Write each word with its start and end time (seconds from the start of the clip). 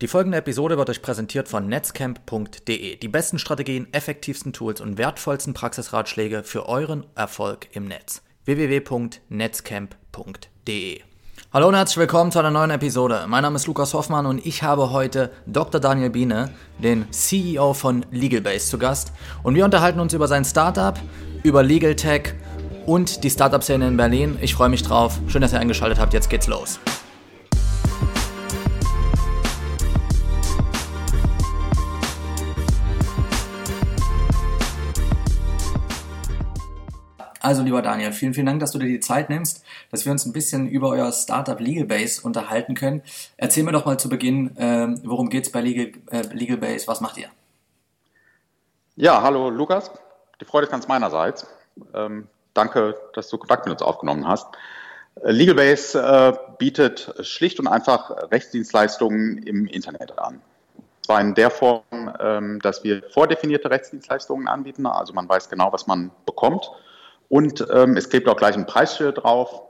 Die 0.00 0.08
folgende 0.08 0.38
Episode 0.38 0.76
wird 0.76 0.90
euch 0.90 1.02
präsentiert 1.02 1.46
von 1.46 1.68
netzcamp.de. 1.68 2.96
Die 2.96 3.08
besten 3.08 3.38
Strategien, 3.38 3.86
effektivsten 3.92 4.52
Tools 4.52 4.80
und 4.80 4.98
wertvollsten 4.98 5.54
Praxisratschläge 5.54 6.42
für 6.42 6.68
euren 6.68 7.06
Erfolg 7.14 7.68
im 7.76 7.86
Netz. 7.86 8.22
www.netzcamp.de. 8.44 11.00
Hallo 11.52 11.68
und 11.68 11.76
herzlich 11.76 11.98
willkommen 11.98 12.32
zu 12.32 12.40
einer 12.40 12.50
neuen 12.50 12.72
Episode. 12.72 13.26
Mein 13.28 13.42
Name 13.42 13.54
ist 13.54 13.68
Lukas 13.68 13.94
Hoffmann 13.94 14.26
und 14.26 14.44
ich 14.44 14.64
habe 14.64 14.90
heute 14.90 15.30
Dr. 15.46 15.80
Daniel 15.80 16.10
Biene, 16.10 16.50
den 16.80 17.08
CEO 17.12 17.72
von 17.72 18.04
LegalBase, 18.10 18.70
zu 18.70 18.78
Gast. 18.78 19.12
Und 19.44 19.54
wir 19.54 19.64
unterhalten 19.64 20.00
uns 20.00 20.12
über 20.12 20.26
sein 20.26 20.44
Startup, 20.44 20.98
über 21.44 21.62
Legal 21.62 21.94
Tech 21.94 22.34
und 22.84 23.22
die 23.22 23.30
Startup-Szene 23.30 23.86
in 23.86 23.96
Berlin. 23.96 24.38
Ich 24.40 24.56
freue 24.56 24.70
mich 24.70 24.82
drauf. 24.82 25.20
Schön, 25.28 25.40
dass 25.40 25.52
ihr 25.52 25.60
eingeschaltet 25.60 26.00
habt. 26.00 26.14
Jetzt 26.14 26.30
geht's 26.30 26.48
los. 26.48 26.80
Also 37.44 37.62
lieber 37.62 37.82
Daniel, 37.82 38.12
vielen, 38.12 38.32
vielen 38.32 38.46
Dank, 38.46 38.60
dass 38.60 38.70
du 38.70 38.78
dir 38.78 38.86
die 38.86 39.00
Zeit 39.00 39.28
nimmst, 39.28 39.62
dass 39.90 40.06
wir 40.06 40.12
uns 40.12 40.24
ein 40.24 40.32
bisschen 40.32 40.66
über 40.66 40.88
euer 40.88 41.12
Startup 41.12 41.60
LegalBase 41.60 42.22
unterhalten 42.22 42.74
können. 42.74 43.02
Erzähl 43.36 43.64
mir 43.64 43.72
doch 43.72 43.84
mal 43.84 43.98
zu 43.98 44.08
Beginn, 44.08 44.56
äh, 44.56 44.88
worum 45.02 45.28
geht 45.28 45.44
es 45.44 45.52
bei 45.52 45.60
Legal, 45.60 45.92
äh, 46.10 46.22
LegalBase, 46.32 46.88
was 46.88 47.02
macht 47.02 47.18
ihr? 47.18 47.28
Ja, 48.96 49.20
hallo 49.20 49.50
Lukas, 49.50 49.90
die 50.40 50.46
Freude 50.46 50.64
ist 50.64 50.70
ganz 50.70 50.88
meinerseits. 50.88 51.46
Ähm, 51.92 52.28
danke, 52.54 52.96
dass 53.12 53.28
du 53.28 53.36
Kontakt 53.36 53.66
mit 53.66 53.72
uns 53.72 53.82
aufgenommen 53.82 54.26
hast. 54.26 54.46
Äh, 55.22 55.32
LegalBase 55.32 56.00
äh, 56.00 56.32
bietet 56.56 57.14
schlicht 57.20 57.60
und 57.60 57.66
einfach 57.66 58.10
Rechtsdienstleistungen 58.30 59.36
im 59.42 59.66
Internet 59.66 60.18
an. 60.18 60.40
Zwar 61.02 61.20
in 61.20 61.34
der 61.34 61.50
Form, 61.50 61.82
ähm, 62.20 62.58
dass 62.62 62.84
wir 62.84 63.02
vordefinierte 63.10 63.70
Rechtsdienstleistungen 63.70 64.48
anbieten, 64.48 64.86
also 64.86 65.12
man 65.12 65.28
weiß 65.28 65.50
genau, 65.50 65.70
was 65.74 65.86
man 65.86 66.10
bekommt 66.24 66.70
und 67.28 67.66
ähm, 67.72 67.96
es 67.96 68.08
klebt 68.08 68.28
auch 68.28 68.36
gleich 68.36 68.56
ein 68.56 68.66
Preisschild 68.66 69.18
drauf. 69.18 69.62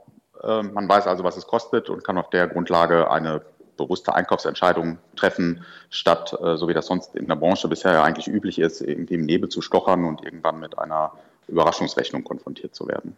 Ähm, 0.43 0.73
man 0.73 0.87
weiß 0.87 1.07
also, 1.07 1.23
was 1.23 1.37
es 1.37 1.47
kostet 1.47 1.89
und 1.89 2.03
kann 2.03 2.17
auf 2.17 2.29
der 2.29 2.47
Grundlage 2.47 3.09
eine 3.09 3.41
bewusste 3.77 4.13
Einkaufsentscheidung 4.13 4.97
treffen, 5.15 5.63
statt, 5.89 6.35
äh, 6.41 6.57
so 6.57 6.67
wie 6.67 6.73
das 6.73 6.87
sonst 6.87 7.15
in 7.15 7.27
der 7.27 7.35
Branche 7.35 7.67
bisher 7.67 7.93
ja 7.93 8.03
eigentlich 8.03 8.27
üblich 8.27 8.59
ist, 8.59 8.81
irgendwie 8.81 9.15
im 9.15 9.25
Nebel 9.25 9.49
zu 9.49 9.61
stochern 9.61 10.05
und 10.05 10.23
irgendwann 10.23 10.59
mit 10.59 10.77
einer 10.77 11.11
Überraschungsrechnung 11.47 12.23
konfrontiert 12.23 12.75
zu 12.75 12.87
werden. 12.87 13.17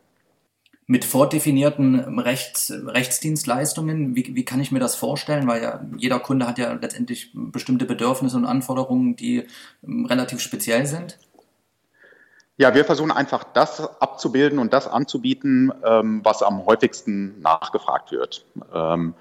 Mit 0.90 1.04
vordefinierten 1.04 2.18
Rechts, 2.18 2.72
Rechtsdienstleistungen, 2.72 4.16
wie, 4.16 4.36
wie 4.36 4.46
kann 4.46 4.62
ich 4.62 4.72
mir 4.72 4.80
das 4.80 4.96
vorstellen? 4.96 5.46
Weil 5.46 5.62
ja 5.62 5.82
jeder 5.98 6.20
Kunde 6.20 6.48
hat 6.48 6.58
ja 6.58 6.72
letztendlich 6.72 7.32
bestimmte 7.34 7.86
Bedürfnisse 7.86 8.38
und 8.38 8.46
Anforderungen, 8.46 9.18
die 9.18 9.48
ähm, 9.84 10.06
relativ 10.06 10.40
speziell 10.40 10.86
sind. 10.86 11.20
Ja, 12.60 12.74
wir 12.74 12.86
versuchen 12.86 13.12
einfach 13.12 13.44
das 13.44 14.02
abzubilden 14.02 14.58
und 14.58 14.74
das 14.74 14.88
anzubieten, 14.88 15.72
ähm, 15.86 16.22
was 16.24 16.42
am 16.42 16.66
häufigsten 16.66 17.40
nachgefragt 17.40 18.12
wird. 18.12 18.46
Ähm, 18.74 19.14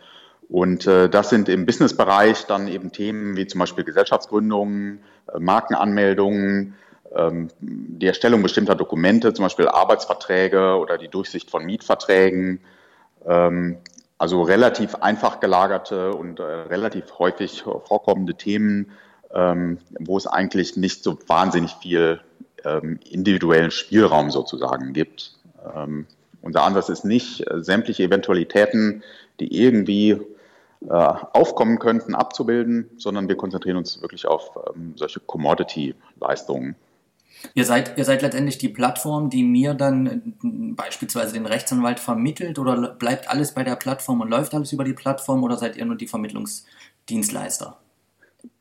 und 0.48 0.87
äh, 0.87 1.11
das 1.11 1.29
sind 1.29 1.51
im 1.51 1.67
Businessbereich 1.67 2.47
dann 2.47 2.67
eben 2.67 2.92
Themen 2.92 3.37
wie 3.37 3.47
zum 3.47 3.59
Beispiel 3.59 3.84
Gesellschaftsgründungen, 3.84 5.01
äh, 5.34 5.39
Markenanmeldungen, 5.39 6.77
ähm, 7.14 7.48
die 7.61 8.07
Erstellung 8.07 8.42
bestimmter 8.42 8.75
Dokumente, 8.75 9.34
zum 9.34 9.45
Beispiel 9.45 9.69
Arbeitsverträge 9.69 10.77
oder 10.79 10.97
die 10.97 11.09
Durchsicht 11.09 11.51
von 11.51 11.67
Mietverträgen. 11.67 12.61
Ähm, 13.27 13.77
also 14.17 14.42
relativ 14.42 14.95
einfach 14.95 15.41
gelagerte 15.41 16.12
und 16.12 16.41
äh, 16.41 16.42
relativ 16.42 17.19
häufig 17.19 17.64
vorkommende 17.84 18.34
Themen, 18.34 18.92
ähm, 19.34 19.77
wo 20.01 20.17
es 20.17 20.27
eigentlich 20.27 20.79
nicht 20.79 21.05
so 21.05 21.19
wahnsinnig 21.27 21.75
viel 21.83 22.20
ähm, 22.67 22.98
individuellen 23.09 23.70
Spielraum 23.70 24.31
sozusagen 24.31 24.92
gibt. 24.92 25.34
Ähm, 25.75 26.07
unser 26.42 26.63
Ansatz 26.63 26.89
ist 26.89 27.05
nicht, 27.05 27.48
äh, 27.51 27.63
sämtliche 27.63 28.05
Eventualitäten, 28.05 29.02
die 29.41 29.61
irgendwie 29.63 30.20
äh, 30.89 30.91
aufkommen 30.91 31.79
könnten, 31.79 32.14
abzubilden, 32.14 32.91
sondern 32.98 33.29
wir 33.29 33.36
konzentrieren 33.36 33.77
uns 33.77 34.01
wirklich 34.02 34.27
auf 34.27 34.58
ähm, 34.74 34.95
solche 34.96 35.20
Commodity-Leistungen. 35.20 36.77
Ihr 37.55 37.64
seid, 37.64 37.98
ihr 37.98 38.05
seid 38.05 38.23
letztendlich 38.23 38.58
die 38.58 38.68
Plattform, 38.68 39.30
die 39.30 39.42
mir 39.42 39.74
dann 39.74 40.07
äh, 40.07 40.20
beispielsweise 40.74 41.35
den 41.35 41.46
Rechtsanwalt 41.46 42.01
vermittelt 42.01 42.58
oder 42.58 42.89
bleibt 42.91 43.29
alles 43.30 43.52
bei 43.52 43.62
der 43.62 43.77
Plattform 43.77 44.20
und 44.20 44.29
läuft 44.29 44.55
alles 44.55 44.73
über 44.73 44.85
die 44.85 44.95
Plattform 44.95 45.42
oder 45.42 45.57
seid 45.57 45.77
ihr 45.77 45.85
nur 45.85 45.96
die 45.96 46.07
Vermittlungsdienstleister? 46.07 47.79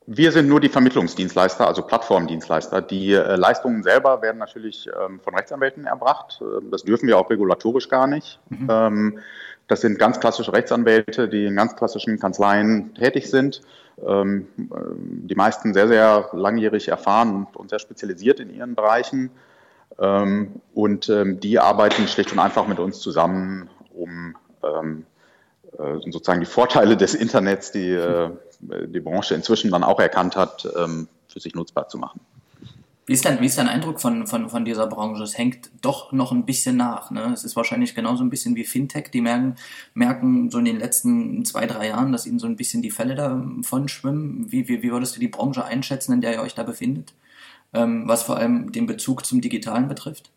Wir 0.08 0.32
sind 0.32 0.48
nur 0.48 0.60
die 0.60 0.70
Vermittlungsdienstleister, 0.70 1.68
also 1.68 1.82
Plattformdienstleister. 1.82 2.82
Die 2.82 3.14
äh, 3.14 3.36
Leistungen 3.36 3.82
selber 3.82 4.22
werden 4.22 4.38
natürlich 4.38 4.88
ähm, 4.88 5.20
von 5.20 5.34
Rechtsanwälten 5.34 5.88
erbracht. 5.88 6.42
Ähm, 6.42 6.70
das 6.70 6.84
dürfen 6.84 7.08
wir 7.08 7.18
auch 7.18 7.30
regulatorisch 7.30 7.90
gar 7.90 8.06
nicht. 8.06 8.40
Mhm. 8.50 8.68
Ähm, 8.70 9.20
das 9.68 9.82
sind 9.82 9.98
ganz 9.98 10.20
klassische 10.20 10.54
Rechtsanwälte, 10.54 11.28
die 11.28 11.46
in 11.46 11.56
ganz 11.56 11.76
klassischen 11.76 12.20
Kanzleien 12.20 12.94
tätig 12.94 13.32
sind. 13.32 13.62
Ähm, 14.06 14.48
äh, 14.60 14.64
die 15.28 15.36
meisten 15.36 15.74
sehr, 15.74 15.88
sehr 15.88 16.30
langjährig 16.34 16.88
erfahren 16.88 17.48
und, 17.56 17.72
sehr 17.72 17.80
spezialisiert 17.80 18.40
in 18.40 18.54
ihren 18.54 18.76
Bereichen. 18.76 19.32
Ähm, 19.98 20.62
und 20.76 21.10
ähm, 21.10 21.40
die 21.40 21.58
arbeiten 21.58 22.08
schlicht 22.08 22.32
und 22.32 22.38
einfach 22.38 22.68
mit 22.68 22.78
uns 22.78 23.00
zusammen, 23.00 23.70
um 23.94 24.36
sozusagen 25.78 26.40
die 26.40 26.46
Vorteile 26.46 26.98
des 26.98 27.14
Internets, 27.14 27.72
die 27.72 27.90
äh, 27.90 28.30
die 28.60 29.00
Branche 29.00 29.36
inzwischen 29.36 29.72
dann 29.72 29.84
auch 29.84 30.00
erkannt 30.00 30.36
hat, 30.36 30.68
ähm, 30.78 31.08
für 31.28 31.40
sich 31.40 31.56
nutzbar 31.56 31.88
zu 31.90 31.98
machen. 31.98 32.22
Wie 33.08 33.14
ist 33.14 33.24
dein, 33.24 33.40
wie 33.40 33.46
ist 33.46 33.58
dein 33.60 33.68
Eindruck 33.68 34.02
von, 34.02 34.26
von, 34.26 34.50
von 34.50 34.66
dieser 34.66 34.88
Branche? 34.88 35.22
Es 35.22 35.38
hängt 35.38 35.70
doch 35.82 36.12
noch 36.12 36.32
ein 36.32 36.46
bisschen 36.46 36.76
nach. 36.76 37.12
Ne? 37.12 37.32
Es 37.34 37.44
ist 37.44 37.56
wahrscheinlich 37.56 37.94
genauso 37.94 38.24
ein 38.24 38.32
bisschen 38.32 38.56
wie 38.56 38.64
Fintech. 38.64 39.12
Die 39.12 39.22
merken, 39.22 39.56
merken 39.94 40.50
so 40.50 40.58
in 40.58 40.66
den 40.66 40.80
letzten 40.80 41.46
zwei, 41.46 41.68
drei 41.68 41.90
Jahren, 41.90 42.12
dass 42.12 42.26
ihnen 42.26 42.40
so 42.40 42.48
ein 42.48 42.56
bisschen 42.56 42.82
die 42.82 42.90
Fälle 42.90 43.14
davon 43.14 43.88
schwimmen. 43.90 44.52
Wie, 44.52 44.68
wie, 44.68 44.82
wie 44.82 44.92
würdest 44.92 45.16
du 45.16 45.20
die 45.20 45.28
Branche 45.28 45.64
einschätzen, 45.64 46.14
in 46.14 46.22
der 46.22 46.34
ihr 46.34 46.42
euch 46.42 46.56
da 46.56 46.64
befindet? 46.64 47.14
Ähm, 47.74 48.08
was 48.08 48.24
vor 48.24 48.38
allem 48.38 48.72
den 48.72 48.88
Bezug 48.88 49.24
zum 49.24 49.40
Digitalen 49.40 49.88
betrifft? 49.88 50.32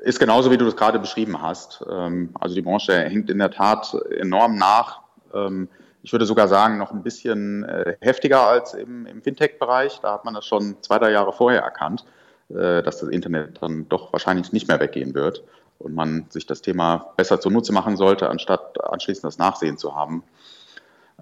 Ist 0.00 0.18
genauso, 0.18 0.50
wie 0.50 0.56
du 0.56 0.64
das 0.64 0.76
gerade 0.76 0.98
beschrieben 0.98 1.40
hast. 1.40 1.84
Ähm, 1.90 2.30
also 2.38 2.54
die 2.54 2.62
Branche 2.62 2.92
hängt 2.92 3.30
in 3.30 3.38
der 3.38 3.50
Tat 3.50 3.94
enorm 4.18 4.56
nach. 4.56 5.00
Ähm, 5.34 5.68
ich 6.02 6.12
würde 6.12 6.24
sogar 6.24 6.46
sagen, 6.46 6.78
noch 6.78 6.92
ein 6.92 7.02
bisschen 7.02 7.64
äh, 7.64 7.96
heftiger 8.00 8.46
als 8.46 8.74
im, 8.74 9.22
Fintech-Bereich. 9.22 10.00
Da 10.00 10.12
hat 10.12 10.24
man 10.24 10.34
das 10.34 10.46
schon 10.46 10.76
zwei, 10.80 10.98
drei 10.98 11.10
Jahre 11.10 11.32
vorher 11.32 11.62
erkannt, 11.62 12.04
äh, 12.48 12.82
dass 12.82 13.00
das 13.00 13.08
Internet 13.08 13.60
dann 13.60 13.88
doch 13.88 14.12
wahrscheinlich 14.12 14.52
nicht 14.52 14.68
mehr 14.68 14.78
weggehen 14.78 15.14
wird 15.14 15.42
und 15.78 15.94
man 15.94 16.26
sich 16.28 16.46
das 16.46 16.62
Thema 16.62 17.12
besser 17.16 17.40
zunutze 17.40 17.72
machen 17.72 17.96
sollte, 17.96 18.30
anstatt 18.30 18.80
anschließend 18.84 19.24
das 19.24 19.38
Nachsehen 19.38 19.78
zu 19.78 19.96
haben. 19.96 20.22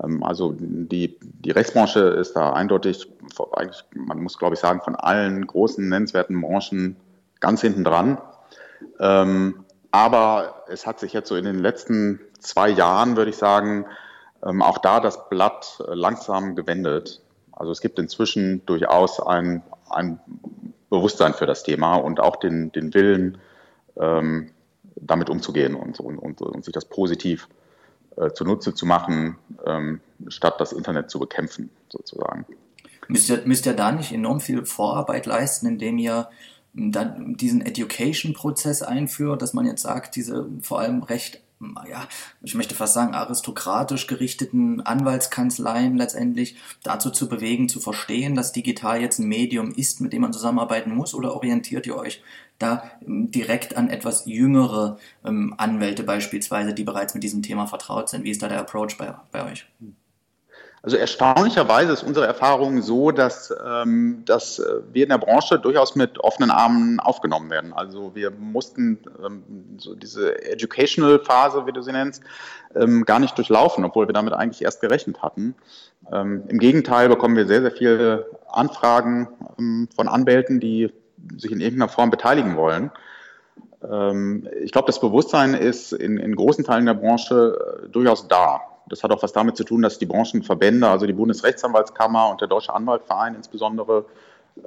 Ähm, 0.02 0.22
also 0.22 0.54
die, 0.58 1.18
die 1.20 1.50
Rechtsbranche 1.50 2.00
ist 2.00 2.34
da 2.34 2.52
eindeutig, 2.52 3.08
eigentlich, 3.52 3.84
man 3.94 4.22
muss 4.22 4.38
glaube 4.38 4.54
ich 4.54 4.60
sagen, 4.60 4.80
von 4.82 4.96
allen 4.96 5.46
großen 5.46 5.88
nennenswerten 5.88 6.40
Branchen 6.40 6.96
ganz 7.40 7.60
hinten 7.60 7.84
dran. 7.84 8.18
Ähm, 9.00 9.64
aber 9.90 10.64
es 10.68 10.86
hat 10.86 10.98
sich 10.98 11.12
jetzt 11.12 11.28
so 11.28 11.36
in 11.36 11.44
den 11.44 11.58
letzten 11.58 12.20
zwei 12.40 12.68
Jahren, 12.68 13.16
würde 13.16 13.30
ich 13.30 13.36
sagen, 13.36 13.86
ähm, 14.44 14.62
auch 14.62 14.78
da 14.78 15.00
das 15.00 15.28
Blatt 15.28 15.78
äh, 15.86 15.94
langsam 15.94 16.54
gewendet. 16.54 17.22
Also 17.52 17.70
es 17.70 17.80
gibt 17.80 17.98
inzwischen 17.98 18.64
durchaus 18.66 19.20
ein, 19.20 19.62
ein 19.88 20.18
Bewusstsein 20.90 21.34
für 21.34 21.46
das 21.46 21.62
Thema 21.62 21.96
und 21.96 22.20
auch 22.20 22.36
den, 22.36 22.72
den 22.72 22.92
Willen, 22.94 23.38
ähm, 23.96 24.50
damit 24.96 25.30
umzugehen 25.30 25.74
und, 25.74 26.00
und, 26.00 26.18
und, 26.18 26.40
und, 26.40 26.64
sich 26.64 26.72
das 26.72 26.84
positiv 26.84 27.48
äh, 28.16 28.30
zunutze 28.30 28.74
zu 28.74 28.86
machen, 28.86 29.36
ähm, 29.66 30.00
statt 30.28 30.54
das 30.58 30.72
Internet 30.72 31.10
zu 31.10 31.18
bekämpfen, 31.18 31.70
sozusagen. 31.88 32.46
Müsst 33.08 33.28
ihr, 33.28 33.42
müsst 33.44 33.66
ihr 33.66 33.74
da 33.74 33.92
nicht 33.92 34.12
enorm 34.12 34.40
viel 34.40 34.64
Vorarbeit 34.64 35.26
leisten, 35.26 35.66
indem 35.66 35.98
ihr 35.98 36.28
dann 36.74 37.36
diesen 37.36 37.60
Education-Prozess 37.60 38.82
einführt, 38.82 39.42
dass 39.42 39.54
man 39.54 39.66
jetzt 39.66 39.82
sagt, 39.82 40.16
diese 40.16 40.48
vor 40.60 40.80
allem 40.80 41.02
recht, 41.04 41.40
ja, 41.88 42.08
ich 42.42 42.54
möchte 42.54 42.74
fast 42.74 42.94
sagen, 42.94 43.14
aristokratisch 43.14 44.06
gerichteten 44.08 44.80
Anwaltskanzleien 44.80 45.96
letztendlich 45.96 46.56
dazu 46.82 47.10
zu 47.10 47.28
bewegen, 47.28 47.68
zu 47.68 47.80
verstehen, 47.80 48.34
dass 48.34 48.52
digital 48.52 49.00
jetzt 49.00 49.20
ein 49.20 49.28
Medium 49.28 49.72
ist, 49.72 50.00
mit 50.00 50.12
dem 50.12 50.22
man 50.22 50.32
zusammenarbeiten 50.32 50.94
muss, 50.94 51.14
oder 51.14 51.34
orientiert 51.34 51.86
ihr 51.86 51.96
euch 51.96 52.22
da 52.58 52.90
ähm, 53.06 53.30
direkt 53.30 53.76
an 53.76 53.88
etwas 53.88 54.26
jüngere 54.26 54.98
ähm, 55.24 55.54
Anwälte 55.56 56.02
beispielsweise, 56.02 56.74
die 56.74 56.84
bereits 56.84 57.14
mit 57.14 57.22
diesem 57.22 57.42
Thema 57.42 57.66
vertraut 57.66 58.08
sind? 58.08 58.24
Wie 58.24 58.30
ist 58.30 58.42
da 58.42 58.48
der 58.48 58.60
Approach 58.60 58.98
bei, 58.98 59.14
bei 59.30 59.50
euch? 59.50 59.66
Also 60.84 60.98
erstaunlicherweise 60.98 61.94
ist 61.94 62.02
unsere 62.02 62.26
Erfahrung 62.26 62.82
so, 62.82 63.10
dass, 63.10 63.54
ähm, 63.66 64.22
dass 64.26 64.58
äh, 64.58 64.82
wir 64.92 65.04
in 65.04 65.08
der 65.08 65.16
Branche 65.16 65.58
durchaus 65.58 65.96
mit 65.96 66.20
offenen 66.20 66.50
Armen 66.50 67.00
aufgenommen 67.00 67.48
werden. 67.48 67.72
Also 67.72 68.14
wir 68.14 68.30
mussten 68.30 68.98
ähm, 69.24 69.42
so 69.78 69.94
diese 69.94 70.44
Educational-Phase, 70.44 71.66
wie 71.66 71.72
du 71.72 71.80
sie 71.80 71.92
nennst, 71.92 72.22
ähm, 72.74 73.06
gar 73.06 73.18
nicht 73.18 73.38
durchlaufen, 73.38 73.82
obwohl 73.86 74.06
wir 74.06 74.12
damit 74.12 74.34
eigentlich 74.34 74.60
erst 74.60 74.82
gerechnet 74.82 75.22
hatten. 75.22 75.54
Ähm, 76.12 76.42
Im 76.48 76.58
Gegenteil 76.58 77.08
bekommen 77.08 77.34
wir 77.34 77.46
sehr, 77.46 77.62
sehr 77.62 77.72
viele 77.72 78.26
Anfragen 78.50 79.28
ähm, 79.58 79.88
von 79.96 80.06
Anwälten, 80.06 80.60
die 80.60 80.92
sich 81.38 81.50
in 81.50 81.60
irgendeiner 81.60 81.88
Form 81.88 82.10
beteiligen 82.10 82.58
wollen. 82.58 82.90
Ähm, 83.90 84.46
ich 84.62 84.72
glaube, 84.72 84.88
das 84.88 85.00
Bewusstsein 85.00 85.54
ist 85.54 85.94
in, 85.94 86.18
in 86.18 86.36
großen 86.36 86.62
Teilen 86.62 86.84
der 86.84 86.92
Branche 86.92 87.84
äh, 87.84 87.88
durchaus 87.88 88.28
da. 88.28 88.60
Das 88.88 89.02
hat 89.02 89.10
auch 89.10 89.22
was 89.22 89.32
damit 89.32 89.56
zu 89.56 89.64
tun, 89.64 89.82
dass 89.82 89.98
die 89.98 90.06
Branchenverbände, 90.06 90.88
also 90.88 91.06
die 91.06 91.12
Bundesrechtsanwaltskammer 91.12 92.28
und 92.30 92.40
der 92.40 92.48
Deutsche 92.48 92.74
Anwaltverein 92.74 93.34
insbesondere, 93.34 94.04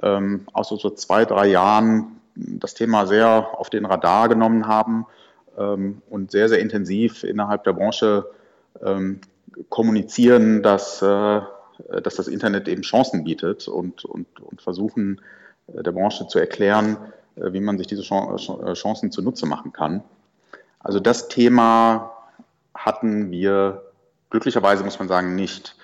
ähm, 0.02 0.46
aus 0.52 0.68
so 0.68 0.90
zwei, 0.90 1.24
drei 1.24 1.46
Jahren 1.46 2.20
das 2.34 2.74
Thema 2.74 3.06
sehr 3.06 3.48
auf 3.58 3.70
den 3.70 3.84
Radar 3.84 4.28
genommen 4.28 4.66
haben 4.66 5.06
ähm, 5.56 6.02
und 6.08 6.30
sehr, 6.30 6.48
sehr 6.48 6.60
intensiv 6.60 7.24
innerhalb 7.24 7.64
der 7.64 7.72
Branche 7.72 8.26
ähm, 8.82 9.20
kommunizieren, 9.68 10.62
dass, 10.62 11.02
äh, 11.02 11.40
dass 12.02 12.16
das 12.16 12.28
Internet 12.28 12.68
eben 12.68 12.82
Chancen 12.82 13.24
bietet 13.24 13.68
und, 13.68 14.04
und, 14.04 14.40
und 14.40 14.62
versuchen 14.62 15.20
äh, 15.68 15.82
der 15.82 15.92
Branche 15.92 16.28
zu 16.28 16.38
erklären, 16.38 16.96
äh, 17.36 17.52
wie 17.52 17.60
man 17.60 17.78
sich 17.78 17.86
diese 17.86 18.02
äh, 18.02 18.72
Chancen 18.74 19.10
zunutze 19.10 19.46
machen 19.46 19.72
kann. 19.72 20.02
Also 20.80 21.00
das 21.00 21.28
Thema 21.28 22.12
hatten 22.74 23.30
wir 23.30 23.82
Glücklicherweise 24.30 24.84
muss 24.84 24.98
man 24.98 25.08
sagen, 25.08 25.34
nicht. 25.34 25.76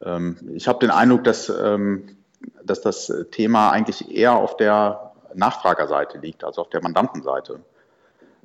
Ähm, 0.00 0.36
ich 0.54 0.68
habe 0.68 0.78
den 0.80 0.90
Eindruck, 0.90 1.24
dass, 1.24 1.48
ähm, 1.48 2.16
dass 2.64 2.80
das 2.80 3.12
Thema 3.30 3.70
eigentlich 3.70 4.10
eher 4.10 4.36
auf 4.36 4.56
der 4.56 5.12
Nachfragerseite 5.34 6.18
liegt, 6.18 6.44
also 6.44 6.62
auf 6.62 6.70
der 6.70 6.82
Mandantenseite. 6.82 7.60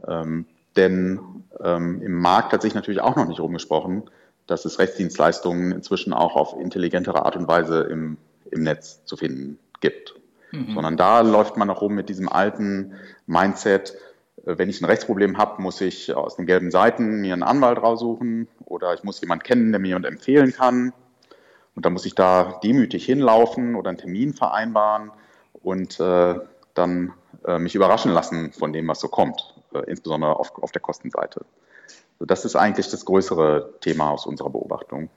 Ähm, 0.07 0.45
denn 0.75 1.19
im 1.59 2.19
Markt 2.19 2.53
hat 2.53 2.61
sich 2.61 2.75
natürlich 2.75 3.01
auch 3.01 3.15
noch 3.15 3.27
nicht 3.27 3.39
rumgesprochen, 3.39 4.03
dass 4.47 4.65
es 4.65 4.79
Rechtsdienstleistungen 4.79 5.71
inzwischen 5.71 6.13
auch 6.13 6.35
auf 6.35 6.59
intelligentere 6.59 7.25
Art 7.25 7.35
und 7.35 7.47
Weise 7.47 7.81
im, 7.81 8.17
im 8.51 8.63
Netz 8.63 9.03
zu 9.05 9.17
finden 9.17 9.59
gibt. 9.81 10.15
Mhm. 10.51 10.73
Sondern 10.73 10.97
da 10.97 11.21
läuft 11.21 11.57
man 11.57 11.67
noch 11.67 11.81
rum 11.81 11.93
mit 11.93 12.09
diesem 12.09 12.29
alten 12.29 12.93
Mindset, 13.25 13.97
wenn 14.55 14.69
ich 14.69 14.81
ein 14.81 14.85
Rechtsproblem 14.85 15.37
habe, 15.37 15.61
muss 15.61 15.81
ich 15.81 16.15
aus 16.15 16.37
den 16.37 16.45
gelben 16.45 16.71
Seiten 16.71 17.19
mir 17.19 17.33
einen 17.33 17.43
Anwalt 17.43 17.79
raussuchen 17.79 18.47
oder 18.65 18.93
ich 18.93 19.03
muss 19.03 19.19
jemanden 19.19 19.43
kennen, 19.43 19.71
der 19.71 19.79
mir 19.79 19.89
jemand 19.89 20.05
empfehlen 20.05 20.53
kann. 20.53 20.93
Und 21.75 21.85
dann 21.85 21.93
muss 21.93 22.05
ich 22.05 22.15
da 22.15 22.59
demütig 22.63 23.05
hinlaufen 23.05 23.75
oder 23.75 23.89
einen 23.89 23.97
Termin 23.97 24.33
vereinbaren 24.33 25.11
und 25.61 25.99
äh, 25.99 26.35
dann 26.73 27.13
äh, 27.45 27.59
mich 27.59 27.75
überraschen 27.75 28.11
lassen 28.11 28.51
von 28.53 28.73
dem, 28.73 28.87
was 28.87 28.99
so 28.99 29.09
kommt, 29.09 29.53
äh, 29.73 29.79
insbesondere 29.79 30.39
auf, 30.39 30.57
auf 30.57 30.71
der 30.71 30.81
Kostenseite. 30.81 31.45
Also 32.13 32.25
das 32.25 32.45
ist 32.45 32.55
eigentlich 32.55 32.89
das 32.89 33.05
größere 33.05 33.73
Thema 33.81 34.11
aus 34.11 34.25
unserer 34.25 34.49
Beobachtung. 34.49 35.09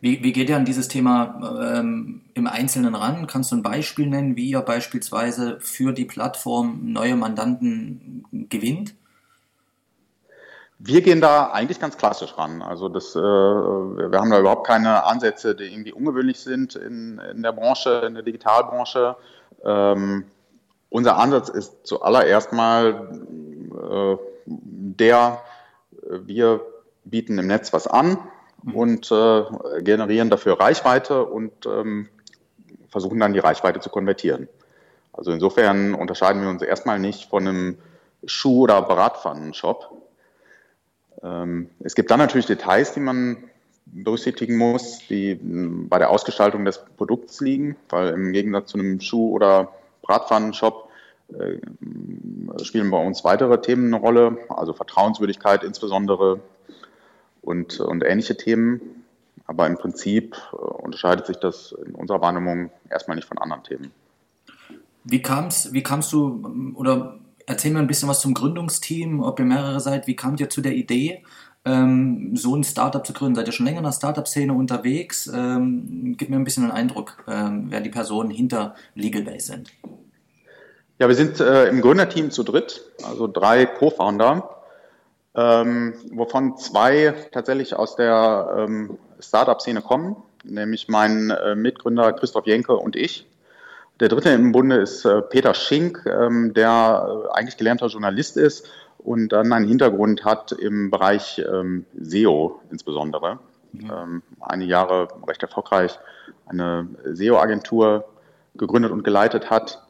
Wie, 0.00 0.22
wie 0.22 0.32
geht 0.32 0.48
ihr 0.48 0.56
an 0.56 0.64
dieses 0.64 0.88
Thema 0.88 1.78
ähm, 1.78 2.22
im 2.34 2.46
Einzelnen 2.46 2.94
ran? 2.94 3.26
Kannst 3.26 3.52
du 3.52 3.56
ein 3.56 3.62
Beispiel 3.62 4.06
nennen, 4.06 4.36
wie 4.36 4.50
ihr 4.50 4.60
beispielsweise 4.60 5.58
für 5.60 5.92
die 5.92 6.04
Plattform 6.04 6.80
neue 6.92 7.16
Mandanten 7.16 8.24
gewinnt? 8.48 8.94
Wir 10.78 11.02
gehen 11.02 11.20
da 11.20 11.50
eigentlich 11.50 11.80
ganz 11.80 11.96
klassisch 11.96 12.36
ran. 12.36 12.60
Also 12.60 12.88
das, 12.88 13.14
äh, 13.14 13.18
wir 13.20 14.18
haben 14.18 14.30
da 14.30 14.40
überhaupt 14.40 14.66
keine 14.66 15.04
Ansätze, 15.04 15.54
die 15.54 15.64
irgendwie 15.64 15.92
ungewöhnlich 15.92 16.40
sind 16.40 16.76
in, 16.76 17.18
in 17.18 17.42
der 17.42 17.52
Branche, 17.52 18.02
in 18.06 18.14
der 18.14 18.22
Digitalbranche. 18.22 19.16
Ähm, 19.64 20.24
unser 20.90 21.16
Ansatz 21.16 21.48
ist 21.48 21.86
zuallererst 21.86 22.52
mal 22.52 23.08
äh, 23.90 24.16
der, 24.46 25.40
wir 26.02 26.60
bieten 27.04 27.38
im 27.38 27.46
Netz 27.46 27.72
was 27.72 27.86
an. 27.86 28.18
Und 28.72 29.10
äh, 29.10 29.82
generieren 29.82 30.30
dafür 30.30 30.58
Reichweite 30.58 31.24
und 31.24 31.52
ähm, 31.66 32.08
versuchen 32.88 33.20
dann 33.20 33.32
die 33.32 33.40
Reichweite 33.40 33.80
zu 33.80 33.90
konvertieren. 33.90 34.48
Also 35.12 35.32
insofern 35.32 35.94
unterscheiden 35.94 36.42
wir 36.42 36.48
uns 36.48 36.62
erstmal 36.62 36.98
nicht 36.98 37.28
von 37.28 37.46
einem 37.46 37.78
Schuh- 38.24 38.62
oder 38.62 38.82
Bratpfannenshop. 38.82 39.90
Ähm, 41.22 41.70
es 41.80 41.94
gibt 41.94 42.10
dann 42.10 42.18
natürlich 42.18 42.46
Details, 42.46 42.94
die 42.94 43.00
man 43.00 43.36
berücksichtigen 43.86 44.56
muss, 44.56 45.00
die 45.08 45.38
bei 45.42 45.98
der 45.98 46.10
Ausgestaltung 46.10 46.64
des 46.64 46.84
Produkts 46.96 47.40
liegen, 47.40 47.76
weil 47.90 48.08
im 48.08 48.32
Gegensatz 48.32 48.70
zu 48.70 48.78
einem 48.78 49.00
Schuh- 49.00 49.32
oder 49.32 49.72
Bratpfannenshop 50.02 50.88
äh, 51.28 52.64
spielen 52.64 52.90
bei 52.90 52.98
uns 52.98 53.24
weitere 53.24 53.60
Themen 53.60 53.92
eine 53.94 54.02
Rolle, 54.02 54.38
also 54.48 54.72
Vertrauenswürdigkeit 54.72 55.64
insbesondere, 55.64 56.40
und, 57.44 57.80
und 57.80 58.02
ähnliche 58.02 58.36
Themen. 58.36 58.80
Aber 59.46 59.66
im 59.66 59.76
Prinzip 59.76 60.36
äh, 60.52 60.56
unterscheidet 60.56 61.26
sich 61.26 61.36
das 61.36 61.74
in 61.84 61.94
unserer 61.94 62.20
Wahrnehmung 62.20 62.70
erstmal 62.90 63.16
nicht 63.16 63.28
von 63.28 63.38
anderen 63.38 63.62
Themen. 63.62 63.90
Wie 65.04 65.20
kam's, 65.20 65.72
wie 65.72 65.82
kamst 65.82 66.12
du, 66.12 66.72
oder 66.74 67.18
erzähl 67.46 67.72
mir 67.72 67.80
ein 67.80 67.86
bisschen 67.86 68.08
was 68.08 68.20
zum 68.20 68.32
Gründungsteam, 68.32 69.20
ob 69.22 69.38
ihr 69.38 69.44
mehrere 69.44 69.80
seid, 69.80 70.06
wie 70.06 70.16
kamt 70.16 70.40
ihr 70.40 70.48
zu 70.48 70.62
der 70.62 70.72
Idee, 70.72 71.22
ähm, 71.66 72.34
so 72.34 72.56
ein 72.56 72.64
Startup 72.64 73.06
zu 73.06 73.12
gründen? 73.12 73.34
Seid 73.34 73.46
ihr 73.46 73.52
schon 73.52 73.66
länger 73.66 73.78
in 73.78 73.84
der 73.84 73.92
Startup-Szene 73.92 74.54
unterwegs? 74.54 75.30
Ähm, 75.34 76.14
gib 76.16 76.30
mir 76.30 76.36
ein 76.36 76.44
bisschen 76.44 76.64
einen 76.64 76.72
Eindruck, 76.72 77.22
ähm, 77.28 77.66
wer 77.68 77.82
die 77.82 77.90
Personen 77.90 78.30
hinter 78.30 78.74
Legalbase 78.94 79.46
sind. 79.46 79.72
Ja, 80.98 81.08
wir 81.08 81.16
sind 81.16 81.40
äh, 81.40 81.68
im 81.68 81.82
Gründerteam 81.82 82.30
zu 82.30 82.44
dritt, 82.44 82.80
also 83.02 83.26
drei 83.26 83.66
Co-Founder 83.66 84.48
ähm, 85.36 85.94
wovon 86.12 86.56
zwei 86.56 87.14
tatsächlich 87.32 87.74
aus 87.74 87.96
der 87.96 88.54
ähm, 88.58 88.98
Startup-Szene 89.20 89.82
kommen, 89.82 90.16
nämlich 90.44 90.88
mein 90.88 91.30
äh, 91.30 91.54
Mitgründer 91.54 92.12
Christoph 92.12 92.46
Jenke 92.46 92.76
und 92.76 92.96
ich. 92.96 93.26
Der 94.00 94.08
dritte 94.08 94.30
im 94.30 94.52
Bunde 94.52 94.76
ist 94.76 95.04
äh, 95.04 95.22
Peter 95.22 95.54
Schink, 95.54 96.04
ähm, 96.06 96.52
der 96.54 97.06
äh, 97.06 97.32
eigentlich 97.32 97.56
gelernter 97.56 97.86
Journalist 97.86 98.36
ist 98.36 98.68
und 98.98 99.28
dann 99.28 99.52
einen 99.52 99.68
Hintergrund 99.68 100.24
hat 100.24 100.52
im 100.52 100.90
Bereich 100.90 101.38
ähm, 101.38 101.84
SEO 102.00 102.60
insbesondere. 102.70 103.38
Mhm. 103.72 103.92
Ähm, 103.92 104.22
einige 104.40 104.70
Jahre 104.70 105.08
recht 105.26 105.42
erfolgreich 105.42 105.98
eine 106.46 106.88
SEO-Agentur 107.04 108.04
gegründet 108.56 108.92
und 108.92 109.04
geleitet 109.04 109.50
hat. 109.50 109.82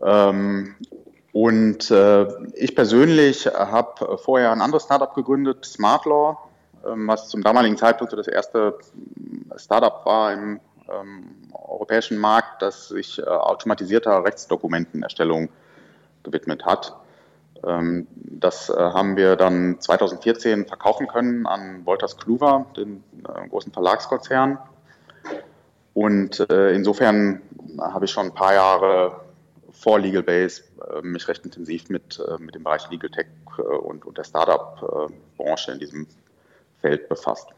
Ähm, 0.00 0.76
und 1.40 1.88
äh, 1.92 2.26
ich 2.54 2.74
persönlich 2.74 3.46
habe 3.46 4.18
vorher 4.18 4.50
ein 4.50 4.60
anderes 4.60 4.82
Startup 4.82 5.14
gegründet, 5.14 5.64
SmartLaw, 5.64 6.36
ähm, 6.84 7.06
was 7.06 7.28
zum 7.28 7.44
damaligen 7.44 7.76
Zeitpunkt 7.76 8.12
das 8.12 8.26
erste 8.26 8.76
Startup 9.54 10.04
war 10.04 10.32
im 10.32 10.58
ähm, 10.88 11.52
europäischen 11.52 12.18
Markt, 12.18 12.60
das 12.60 12.88
sich 12.88 13.20
äh, 13.20 13.22
automatisierter 13.22 14.24
Rechtsdokumentenerstellung 14.24 15.48
gewidmet 16.24 16.66
hat. 16.66 16.96
Ähm, 17.64 18.08
das 18.12 18.68
äh, 18.68 18.74
haben 18.76 19.16
wir 19.16 19.36
dann 19.36 19.80
2014 19.80 20.66
verkaufen 20.66 21.06
können 21.06 21.46
an 21.46 21.86
Wolters 21.86 22.16
Kluwer, 22.16 22.66
den 22.76 23.04
äh, 23.22 23.48
großen 23.48 23.72
Verlagskonzern. 23.72 24.58
Und 25.94 26.50
äh, 26.50 26.72
insofern 26.72 27.42
habe 27.80 28.06
ich 28.06 28.10
schon 28.10 28.26
ein 28.26 28.34
paar 28.34 28.54
Jahre 28.54 29.27
vor 29.70 29.98
Legal 29.98 30.22
Base 30.22 30.62
äh, 30.90 31.02
mich 31.02 31.28
recht 31.28 31.44
intensiv 31.44 31.88
mit, 31.88 32.18
äh, 32.18 32.40
mit 32.42 32.54
dem 32.54 32.64
Bereich 32.64 32.88
Legal 32.90 33.10
Tech 33.10 33.26
äh, 33.58 33.62
und, 33.62 34.04
und 34.04 34.18
der 34.18 34.24
Startup-Branche 34.24 35.72
in 35.72 35.78
diesem 35.78 36.06
Feld 36.80 37.08
befasst. 37.08 37.48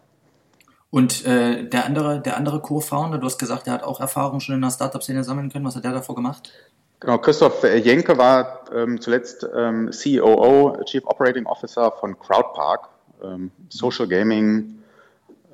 Und 0.90 1.24
äh, 1.24 1.68
der 1.68 1.86
andere, 1.86 2.20
der 2.20 2.36
andere 2.36 2.60
Co-Founder, 2.60 3.18
du 3.18 3.26
hast 3.26 3.38
gesagt, 3.38 3.66
der 3.66 3.74
hat 3.74 3.84
auch 3.84 4.00
Erfahrung 4.00 4.40
schon 4.40 4.56
in 4.56 4.62
der 4.62 4.70
Startup-Szene 4.70 5.22
sammeln 5.22 5.50
können. 5.50 5.64
Was 5.64 5.76
hat 5.76 5.84
der 5.84 5.92
davor 5.92 6.16
gemacht? 6.16 6.52
Genau, 6.98 7.16
Christoph 7.18 7.62
Jenke 7.62 8.18
war 8.18 8.64
ähm, 8.74 9.00
zuletzt 9.00 9.48
ähm, 9.54 9.90
COO, 9.90 10.76
Chief 10.84 11.02
Operating 11.06 11.46
Officer 11.46 11.92
von 11.92 12.18
Crowdpark, 12.18 12.88
ähm, 13.22 13.50
Social 13.70 14.06
Gaming 14.06 14.82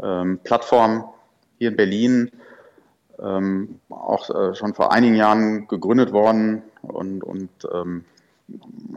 ähm, 0.02 0.40
Plattform 0.42 1.04
hier 1.58 1.68
in 1.68 1.76
Berlin 1.76 2.32
ähm, 3.22 3.80
auch 3.88 4.28
äh, 4.30 4.54
schon 4.54 4.74
vor 4.74 4.92
einigen 4.92 5.14
Jahren 5.14 5.68
gegründet 5.68 6.12
worden 6.12 6.62
und, 6.82 7.22
und 7.22 7.50
ähm, 7.72 8.04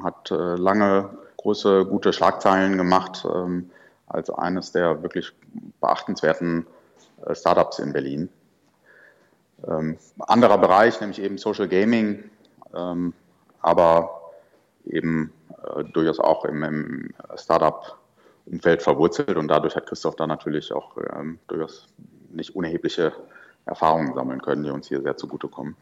hat 0.04 0.32
äh, 0.32 0.56
lange 0.56 1.10
große, 1.38 1.86
gute 1.86 2.14
Schlagzeilen 2.14 2.78
gemacht 2.78 3.26
ähm, 3.26 3.70
als 4.08 4.30
eines 4.30 4.72
der 4.72 5.02
wirklich 5.04 5.32
beachtenswerten 5.80 6.68
äh, 7.26 7.36
Startups 7.36 7.80
in 7.80 7.94
Berlin. 7.94 8.30
Ähm, 9.68 9.98
anderer 10.20 10.58
Bereich, 10.58 11.00
nämlich 11.02 11.22
eben 11.22 11.38
Social 11.38 11.68
Gaming, 11.68 12.24
ähm, 12.74 13.14
aber 13.62 14.22
eben 14.86 15.34
äh, 15.76 15.84
durchaus 15.84 16.20
auch 16.20 16.46
im, 16.46 16.64
im 16.64 17.14
Startup-Umfeld 17.36 18.82
verwurzelt 18.82 19.38
und 19.38 19.48
dadurch 19.48 19.76
hat 19.76 19.88
Christoph 19.88 20.16
da 20.16 20.28
natürlich 20.28 20.72
auch 20.72 20.98
ähm, 21.14 21.40
durchaus 21.48 21.88
nicht 22.32 22.56
unerhebliche 22.56 23.14
Erfahrungen 23.66 24.14
sammeln 24.14 24.42
können, 24.42 24.64
die 24.64 24.70
uns 24.70 24.88
hier 24.88 25.02
sehr 25.02 25.18
zugutekommen. 25.18 25.76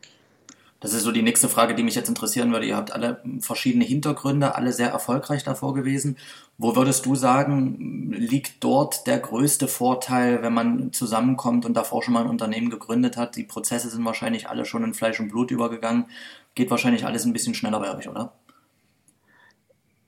Das 0.80 0.94
ist 0.94 1.04
so 1.04 1.12
die 1.12 1.24
nächste 1.24 1.50
Frage, 1.50 1.74
die 1.74 1.82
mich 1.82 1.96
jetzt 1.96 2.08
interessieren 2.08 2.52
würde. 2.52 2.68
Ihr 2.68 2.76
habt 2.78 2.92
alle 2.92 3.20
verschiedene 3.40 3.84
Hintergründe, 3.84 4.54
alle 4.54 4.72
sehr 4.72 4.90
erfolgreich 4.90 5.44
davor 5.44 5.74
gewesen. 5.74 6.18
Wo 6.60 6.76
würdest 6.76 7.08
du 7.08 7.16
sagen, 7.16 8.12
liegt 8.12 8.64
dort 8.64 9.08
der 9.08 9.18
größte 9.18 9.68
Vorteil, 9.68 10.44
wenn 10.44 10.54
man 10.54 10.94
zusammenkommt 10.94 11.66
und 11.66 11.74
davor 11.74 12.04
schon 12.04 12.14
mal 12.14 12.24
ein 12.24 12.30
Unternehmen 12.30 12.70
gegründet 12.70 13.18
hat? 13.18 13.36
Die 13.36 13.44
Prozesse 13.44 13.90
sind 13.90 14.06
wahrscheinlich 14.06 14.50
alle 14.50 14.66
schon 14.66 14.84
in 14.84 14.94
Fleisch 14.94 15.20
und 15.20 15.30
Blut 15.30 15.50
übergegangen. 15.50 16.06
Geht 16.54 16.70
wahrscheinlich 16.70 17.06
alles 17.06 17.26
ein 17.26 17.34
bisschen 17.34 17.56
schneller 17.56 17.80
bei 17.80 17.96
euch, 17.96 18.08
oder? 18.08 18.34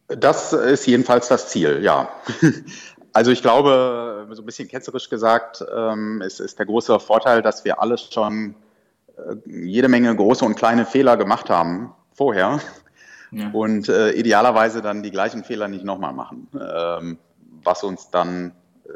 Das 0.08 0.54
ist 0.54 0.86
jedenfalls 0.86 1.28
das 1.30 1.50
Ziel, 1.50 1.80
ja. 1.82 2.10
Also 3.12 3.32
ich 3.32 3.42
glaube, 3.42 4.09
so 4.36 4.42
ein 4.42 4.46
bisschen 4.46 4.68
ketzerisch 4.68 5.10
gesagt, 5.10 5.64
ähm, 5.76 6.22
ist, 6.22 6.40
ist 6.40 6.60
der 6.60 6.66
große 6.66 7.00
Vorteil, 7.00 7.42
dass 7.42 7.66
wir 7.66 7.82
alle 7.82 7.98
schon 7.98 8.56
äh, 9.18 9.36
jede 9.46 9.88
Menge 9.88 10.16
große 10.16 10.46
und 10.46 10.56
kleine 10.56 10.86
Fehler 10.86 11.18
gemacht 11.18 11.50
haben 11.50 11.94
vorher 12.14 12.60
ja. 13.32 13.50
und 13.52 13.90
äh, 13.90 14.12
idealerweise 14.12 14.82
dann 14.82 15.04
die 15.04 15.12
gleichen 15.12 15.44
Fehler 15.44 15.68
nicht 15.68 15.84
nochmal 15.84 16.14
machen, 16.14 16.48
ähm, 16.54 17.18
was 17.64 17.84
uns 17.84 18.10
dann 18.10 18.54
äh, 18.86 18.92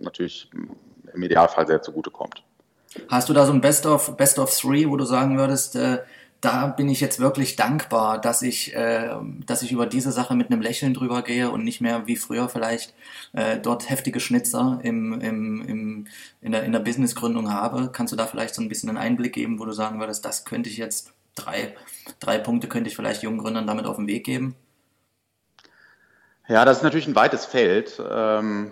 natürlich 0.00 0.50
im 1.14 1.22
Idealfall 1.22 1.66
sehr 1.66 1.82
zugutekommt. 1.82 2.42
Hast 3.08 3.28
du 3.28 3.32
da 3.32 3.46
so 3.46 3.52
ein 3.52 3.60
Best 3.60 3.86
of, 3.86 4.16
Best 4.16 4.38
of 4.38 4.54
Three, 4.56 4.88
wo 4.88 4.96
du 4.96 5.04
sagen 5.04 5.38
würdest, 5.38 5.76
äh, 5.76 5.98
da 6.40 6.68
bin 6.68 6.88
ich 6.88 7.00
jetzt 7.00 7.18
wirklich 7.18 7.56
dankbar, 7.56 8.20
dass 8.20 8.42
ich, 8.42 8.74
äh, 8.74 9.10
dass 9.44 9.62
ich 9.62 9.72
über 9.72 9.86
diese 9.86 10.12
Sache 10.12 10.36
mit 10.36 10.50
einem 10.50 10.60
Lächeln 10.60 10.94
drüber 10.94 11.22
gehe 11.22 11.50
und 11.50 11.64
nicht 11.64 11.80
mehr 11.80 12.06
wie 12.06 12.16
früher 12.16 12.48
vielleicht 12.48 12.94
äh, 13.32 13.58
dort 13.58 13.90
heftige 13.90 14.20
Schnitzer 14.20 14.78
im, 14.82 15.20
im, 15.20 15.68
im, 15.68 16.06
in 16.40 16.52
der, 16.52 16.62
in 16.62 16.72
der 16.72 16.78
Businessgründung 16.78 17.52
habe. 17.52 17.90
Kannst 17.92 18.12
du 18.12 18.16
da 18.16 18.26
vielleicht 18.26 18.54
so 18.54 18.62
ein 18.62 18.68
bisschen 18.68 18.88
einen 18.88 18.98
Einblick 18.98 19.32
geben, 19.32 19.58
wo 19.58 19.64
du 19.64 19.72
sagen 19.72 19.98
würdest, 19.98 20.24
das 20.24 20.44
könnte 20.44 20.70
ich 20.70 20.76
jetzt, 20.76 21.12
drei, 21.34 21.74
drei 22.20 22.38
Punkte 22.38 22.68
könnte 22.68 22.88
ich 22.88 22.96
vielleicht 22.96 23.22
jungen 23.22 23.38
Gründern 23.38 23.66
damit 23.66 23.86
auf 23.86 23.96
den 23.96 24.06
Weg 24.06 24.24
geben? 24.24 24.54
Ja, 26.46 26.64
das 26.64 26.78
ist 26.78 26.82
natürlich 26.82 27.08
ein 27.08 27.16
weites 27.16 27.46
Feld. 27.46 28.00
Ähm, 28.10 28.70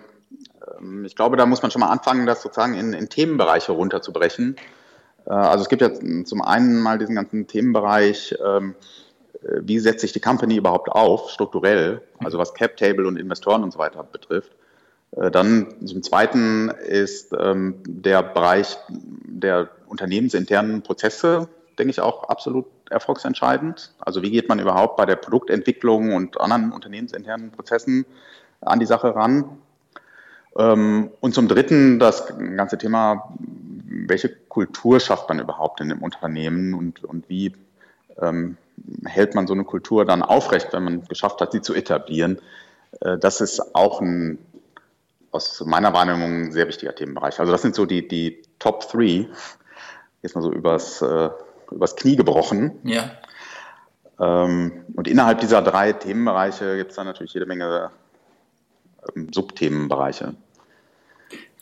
ähm 0.79 1.05
ich 1.05 1.15
glaube, 1.15 1.35
da 1.35 1.45
muss 1.45 1.61
man 1.61 1.71
schon 1.71 1.81
mal 1.81 1.91
anfangen, 1.91 2.25
das 2.25 2.41
sozusagen 2.41 2.75
in, 2.75 2.93
in 2.93 3.09
Themenbereiche 3.09 3.73
runterzubrechen. 3.73 4.55
Äh, 5.27 5.33
also 5.33 5.63
es 5.63 5.69
gibt 5.69 5.81
ja 5.81 5.91
zum 6.23 6.41
einen 6.41 6.79
mal 6.79 6.97
diesen 6.97 7.15
ganzen 7.15 7.47
Themenbereich, 7.47 8.35
ähm, 8.43 8.75
äh, 9.43 9.59
wie 9.61 9.79
setzt 9.79 10.01
sich 10.01 10.13
die 10.13 10.19
Company 10.19 10.55
überhaupt 10.55 10.89
auf, 10.89 11.29
strukturell, 11.29 12.01
also 12.19 12.37
was 12.37 12.53
Cap 12.53 12.77
Table 12.77 13.07
und 13.07 13.17
Investoren 13.17 13.63
und 13.63 13.71
so 13.73 13.79
weiter 13.79 14.03
betrifft. 14.03 14.51
Äh, 15.11 15.31
dann 15.31 15.67
zum 15.85 16.01
Zweiten 16.03 16.69
ist 16.69 17.33
ähm, 17.37 17.75
der 17.85 18.23
Bereich 18.23 18.77
der 18.89 19.69
unternehmensinternen 19.87 20.81
Prozesse, 20.81 21.47
denke 21.77 21.91
ich, 21.91 22.01
auch 22.01 22.23
absolut 22.29 22.65
erfolgsentscheidend. 22.89 23.93
Also 23.99 24.21
wie 24.21 24.31
geht 24.31 24.49
man 24.49 24.59
überhaupt 24.59 24.97
bei 24.97 25.05
der 25.05 25.17
Produktentwicklung 25.17 26.13
und 26.13 26.39
anderen 26.39 26.71
unternehmensinternen 26.71 27.51
Prozessen 27.51 28.05
an 28.61 28.79
die 28.79 28.85
Sache 28.85 29.15
ran? 29.15 29.57
Ähm, 30.57 31.11
und 31.19 31.35
zum 31.35 31.47
Dritten 31.47 31.99
das 31.99 32.33
ganze 32.55 32.77
Thema 32.77 33.37
welche 33.87 34.29
Kultur 34.29 34.99
schafft 34.99 35.29
man 35.29 35.39
überhaupt 35.39 35.79
in 35.81 35.89
dem 35.89 36.03
Unternehmen 36.03 36.73
und, 36.73 37.03
und 37.03 37.29
wie 37.29 37.53
ähm, 38.19 38.57
hält 39.05 39.35
man 39.35 39.47
so 39.47 39.53
eine 39.53 39.63
Kultur 39.63 40.05
dann 40.05 40.21
aufrecht, 40.21 40.73
wenn 40.73 40.83
man 40.83 41.05
geschafft 41.05 41.41
hat, 41.41 41.51
sie 41.51 41.61
zu 41.61 41.73
etablieren. 41.73 42.39
Äh, 43.01 43.17
das 43.17 43.41
ist 43.41 43.75
auch 43.75 44.01
ein, 44.01 44.39
aus 45.31 45.63
meiner 45.65 45.93
Wahrnehmung 45.93 46.47
ein 46.47 46.51
sehr 46.51 46.67
wichtiger 46.67 46.93
Themenbereich. 46.93 47.39
Also 47.39 47.51
das 47.51 47.61
sind 47.61 47.75
so 47.75 47.85
die, 47.85 48.07
die 48.07 48.41
Top 48.59 48.89
Three, 48.89 49.27
jetzt 50.21 50.35
mal 50.35 50.41
so 50.41 50.51
übers, 50.51 51.01
äh, 51.01 51.29
übers 51.71 51.95
Knie 51.95 52.15
gebrochen. 52.15 52.79
Ja. 52.83 53.11
Ähm, 54.19 54.85
und 54.95 55.07
innerhalb 55.07 55.39
dieser 55.39 55.61
drei 55.61 55.93
Themenbereiche 55.93 56.75
gibt 56.77 56.91
es 56.91 56.97
dann 56.97 57.05
natürlich 57.05 57.33
jede 57.33 57.45
Menge 57.45 57.91
ähm, 59.15 59.29
Subthemenbereiche. 59.33 60.33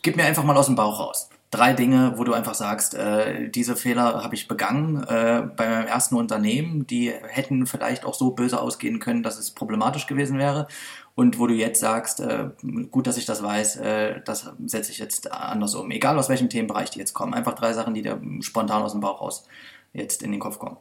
Gib 0.01 0.15
mir 0.15 0.23
einfach 0.23 0.43
mal 0.43 0.55
aus 0.55 0.67
dem 0.67 0.75
Bauch 0.75 0.99
raus 0.99 1.29
drei 1.55 1.73
Dinge, 1.73 2.13
wo 2.17 2.23
du 2.23 2.33
einfach 2.33 2.55
sagst, 2.55 2.95
äh, 2.95 3.49
diese 3.49 3.75
Fehler 3.75 4.23
habe 4.23 4.35
ich 4.35 4.47
begangen 4.47 5.03
äh, 5.03 5.47
bei 5.55 5.69
meinem 5.69 5.87
ersten 5.87 6.15
Unternehmen, 6.15 6.85
die 6.85 7.11
hätten 7.11 7.65
vielleicht 7.65 8.05
auch 8.05 8.13
so 8.13 8.31
böse 8.31 8.59
ausgehen 8.59 8.99
können, 8.99 9.23
dass 9.23 9.39
es 9.39 9.51
problematisch 9.51 10.07
gewesen 10.07 10.37
wäre. 10.37 10.67
Und 11.15 11.39
wo 11.39 11.47
du 11.47 11.53
jetzt 11.53 11.79
sagst, 11.79 12.19
äh, 12.19 12.49
gut, 12.91 13.07
dass 13.07 13.17
ich 13.17 13.25
das 13.25 13.41
weiß, 13.41 13.77
äh, 13.77 14.21
das 14.25 14.51
setze 14.65 14.91
ich 14.91 14.97
jetzt 14.97 15.31
anders 15.31 15.73
um. 15.75 15.89
Egal 15.91 16.19
aus 16.19 16.27
welchem 16.27 16.49
Themenbereich 16.49 16.89
die 16.89 16.99
jetzt 16.99 17.13
kommen. 17.13 17.33
Einfach 17.33 17.55
drei 17.55 17.71
Sachen, 17.71 17.93
die 17.93 18.01
dir 18.01 18.19
spontan 18.41 18.83
aus 18.83 18.91
dem 18.91 19.01
Bauch 19.01 19.21
raus 19.21 19.47
jetzt 19.93 20.23
in 20.23 20.31
den 20.31 20.41
Kopf 20.41 20.59
kommen. 20.59 20.77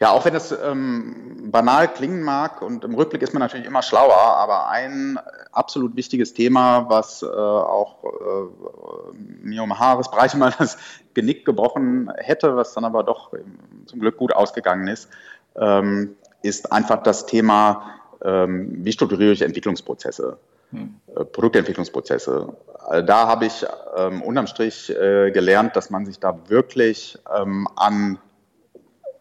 Ja, 0.00 0.10
auch 0.12 0.24
wenn 0.24 0.34
es 0.36 0.52
ähm, 0.52 1.50
banal 1.50 1.88
klingen 1.88 2.22
mag 2.22 2.62
und 2.62 2.84
im 2.84 2.94
Rückblick 2.94 3.20
ist 3.22 3.32
man 3.34 3.40
natürlich 3.40 3.66
immer 3.66 3.82
schlauer, 3.82 4.16
aber 4.16 4.68
ein 4.68 5.18
absolut 5.50 5.96
wichtiges 5.96 6.34
Thema, 6.34 6.88
was 6.88 7.22
äh, 7.22 7.26
auch 7.26 8.04
äh, 8.04 9.12
mir 9.42 9.62
um 9.64 9.76
Haaresbreite 9.76 10.36
mal 10.36 10.54
das 10.56 10.78
Genick 11.14 11.44
gebrochen 11.44 12.12
hätte, 12.16 12.54
was 12.54 12.74
dann 12.74 12.84
aber 12.84 13.02
doch 13.02 13.32
zum 13.86 13.98
Glück 13.98 14.18
gut 14.18 14.32
ausgegangen 14.32 14.86
ist, 14.86 15.08
ähm, 15.56 16.14
ist 16.42 16.70
einfach 16.70 17.02
das 17.02 17.26
Thema, 17.26 17.90
ähm, 18.22 18.84
wie 18.84 18.92
strukturiere 18.92 19.32
ich 19.32 19.42
Entwicklungsprozesse, 19.42 20.38
hm. 20.70 20.94
äh, 21.16 21.24
Produktentwicklungsprozesse. 21.24 22.56
Also 22.86 23.04
da 23.04 23.26
habe 23.26 23.46
ich 23.46 23.66
ähm, 23.96 24.22
unterm 24.22 24.46
Strich 24.46 24.90
äh, 24.90 25.32
gelernt, 25.32 25.74
dass 25.74 25.90
man 25.90 26.06
sich 26.06 26.20
da 26.20 26.38
wirklich 26.48 27.18
ähm, 27.36 27.66
an 27.74 28.18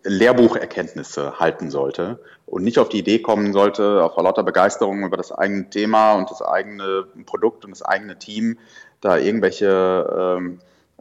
Lehrbucherkenntnisse 0.07 1.39
halten 1.39 1.69
sollte 1.69 2.19
und 2.45 2.63
nicht 2.63 2.79
auf 2.79 2.89
die 2.89 2.99
Idee 2.99 3.19
kommen 3.19 3.53
sollte, 3.53 4.03
auf 4.03 4.15
lauter 4.17 4.43
Begeisterung 4.43 5.03
über 5.03 5.17
das 5.17 5.31
eigene 5.31 5.69
Thema 5.69 6.13
und 6.13 6.31
das 6.31 6.41
eigene 6.41 7.05
Produkt 7.25 7.65
und 7.65 7.71
das 7.71 7.81
eigene 7.81 8.17
Team 8.17 8.57
da 9.01 9.17
irgendwelche 9.17 10.37
ähm, 10.37 10.59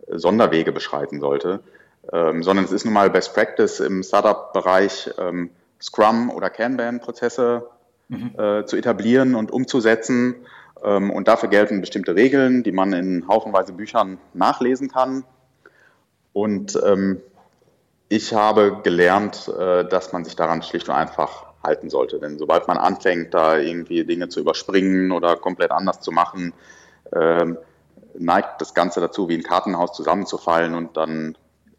Sonderwege 0.08 0.72
beschreiten 0.72 1.20
sollte, 1.20 1.60
ähm, 2.12 2.42
sondern 2.42 2.64
es 2.64 2.72
ist 2.72 2.84
nun 2.84 2.94
mal 2.94 3.10
Best 3.10 3.34
Practice 3.34 3.80
im 3.80 4.02
Startup-Bereich 4.02 5.10
ähm, 5.18 5.50
Scrum 5.80 6.30
oder 6.30 6.50
Kanban-Prozesse 6.50 7.66
mhm. 8.08 8.32
äh, 8.38 8.64
zu 8.64 8.76
etablieren 8.76 9.34
und 9.34 9.50
umzusetzen. 9.50 10.36
Ähm, 10.84 11.10
und 11.10 11.28
dafür 11.28 11.48
gelten 11.48 11.80
bestimmte 11.80 12.14
Regeln, 12.14 12.62
die 12.62 12.72
man 12.72 12.92
in 12.92 13.28
haufenweise 13.28 13.72
Büchern 13.72 14.18
nachlesen 14.34 14.88
kann. 14.88 15.24
Und 16.32 16.78
ähm, 16.84 17.20
ich 18.08 18.32
habe 18.32 18.80
gelernt, 18.82 19.48
äh, 19.48 19.84
dass 19.84 20.12
man 20.12 20.24
sich 20.24 20.36
daran 20.36 20.62
schlicht 20.62 20.88
und 20.88 20.94
einfach 20.94 21.46
halten 21.62 21.90
sollte. 21.90 22.18
Denn 22.18 22.38
sobald 22.38 22.68
man 22.68 22.78
anfängt, 22.78 23.34
da 23.34 23.58
irgendwie 23.58 24.04
Dinge 24.04 24.28
zu 24.28 24.40
überspringen 24.40 25.10
oder 25.12 25.36
komplett 25.36 25.72
anders 25.72 26.00
zu 26.00 26.12
machen, 26.12 26.52
ähm, 27.12 27.58
neigt 28.18 28.60
das 28.60 28.74
Ganze 28.74 29.00
dazu, 29.00 29.28
wie 29.28 29.36
ein 29.36 29.42
Kartenhaus 29.42 29.92
zusammenzufallen 29.92 30.74
und 30.74 30.96
dann 30.96 31.36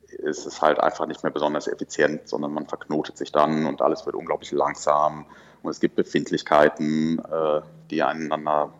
ist 0.08 0.46
es 0.46 0.62
halt 0.62 0.80
einfach 0.80 1.06
nicht 1.06 1.24
mehr 1.24 1.32
besonders 1.32 1.68
effizient, 1.68 2.28
sondern 2.28 2.54
man 2.54 2.68
verknotet 2.68 3.18
sich 3.18 3.32
dann 3.32 3.66
und 3.66 3.82
alles 3.82 4.06
wird 4.06 4.16
unglaublich 4.16 4.52
langsam 4.52 5.26
und 5.64 5.72
es 5.72 5.80
gibt 5.80 5.96
Befindlichkeiten, 5.96 7.20
äh, 7.20 7.62
die 7.90 8.04
einander 8.04 8.72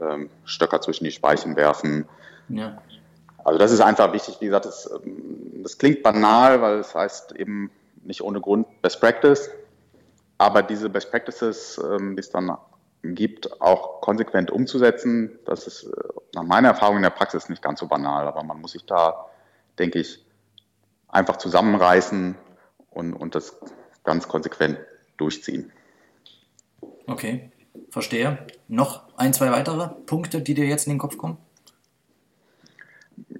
ähm, 0.00 0.30
Stöcker 0.44 0.80
zwischen 0.80 1.04
die 1.04 1.12
Speichen 1.12 1.56
werfen. 1.56 2.06
Ja. 2.48 2.78
Also 3.46 3.60
das 3.60 3.70
ist 3.70 3.80
einfach 3.80 4.12
wichtig. 4.12 4.38
Wie 4.40 4.46
gesagt, 4.46 4.64
das, 4.64 4.90
ähm, 4.90 5.62
das 5.62 5.78
klingt 5.78 6.02
banal, 6.02 6.60
weil 6.62 6.80
es 6.80 6.96
heißt 6.96 7.30
eben 7.36 7.70
nicht 8.02 8.20
ohne 8.20 8.40
Grund 8.40 8.66
Best 8.82 9.00
Practice. 9.00 9.48
Aber 10.36 10.64
diese 10.64 10.90
Best 10.90 11.12
Practices, 11.12 11.80
ähm, 11.80 12.16
die 12.16 12.20
es 12.20 12.30
dann 12.30 12.58
gibt, 13.04 13.60
auch 13.60 14.00
konsequent 14.00 14.50
umzusetzen, 14.50 15.38
das 15.44 15.68
ist 15.68 15.84
äh, 15.84 15.90
nach 16.34 16.42
meiner 16.42 16.70
Erfahrung 16.70 16.96
in 16.96 17.04
der 17.04 17.10
Praxis 17.10 17.48
nicht 17.48 17.62
ganz 17.62 17.78
so 17.78 17.86
banal. 17.86 18.26
Aber 18.26 18.42
man 18.42 18.60
muss 18.60 18.72
sich 18.72 18.84
da, 18.84 19.26
denke 19.78 20.00
ich, 20.00 20.26
einfach 21.06 21.36
zusammenreißen 21.36 22.34
und, 22.90 23.14
und 23.14 23.36
das 23.36 23.60
ganz 24.02 24.26
konsequent 24.26 24.80
durchziehen. 25.18 25.70
Okay, 27.06 27.52
verstehe. 27.90 28.44
Noch 28.66 29.04
ein, 29.16 29.32
zwei 29.32 29.52
weitere 29.52 29.86
Punkte, 29.86 30.42
die 30.42 30.54
dir 30.54 30.66
jetzt 30.66 30.88
in 30.88 30.94
den 30.94 30.98
Kopf 30.98 31.16
kommen? 31.16 31.38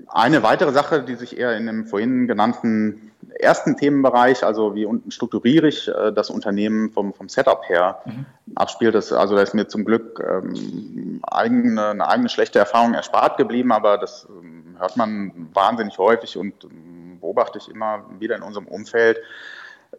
Eine 0.08 0.42
weitere 0.42 0.72
Sache, 0.72 1.02
die 1.02 1.14
sich 1.14 1.38
eher 1.38 1.56
in 1.56 1.66
dem 1.66 1.86
vorhin 1.86 2.26
genannten 2.26 3.12
ersten 3.38 3.76
Themenbereich, 3.76 4.44
also 4.44 4.74
wie 4.74 4.84
unten 4.84 5.10
strukturiere 5.10 5.68
ich 5.68 5.88
äh, 5.88 6.12
das 6.12 6.30
Unternehmen 6.30 6.90
vom, 6.90 7.12
vom 7.12 7.28
Setup 7.28 7.68
her, 7.68 8.00
mhm. 8.04 8.26
abspielt. 8.54 8.94
Das, 8.94 9.12
also 9.12 9.34
da 9.34 9.42
ist 9.42 9.54
mir 9.54 9.68
zum 9.68 9.84
Glück 9.84 10.24
ähm, 10.26 11.20
eigene, 11.22 11.88
eine 11.88 12.08
eigene 12.08 12.28
schlechte 12.28 12.58
Erfahrung 12.58 12.94
erspart 12.94 13.36
geblieben, 13.36 13.72
aber 13.72 13.98
das 13.98 14.26
ähm, 14.30 14.76
hört 14.78 14.96
man 14.96 15.48
wahnsinnig 15.52 15.98
häufig 15.98 16.36
und 16.36 16.64
ähm, 16.64 17.18
beobachte 17.20 17.58
ich 17.58 17.68
immer 17.68 18.04
wieder 18.18 18.36
in 18.36 18.42
unserem 18.42 18.66
Umfeld. 18.68 19.18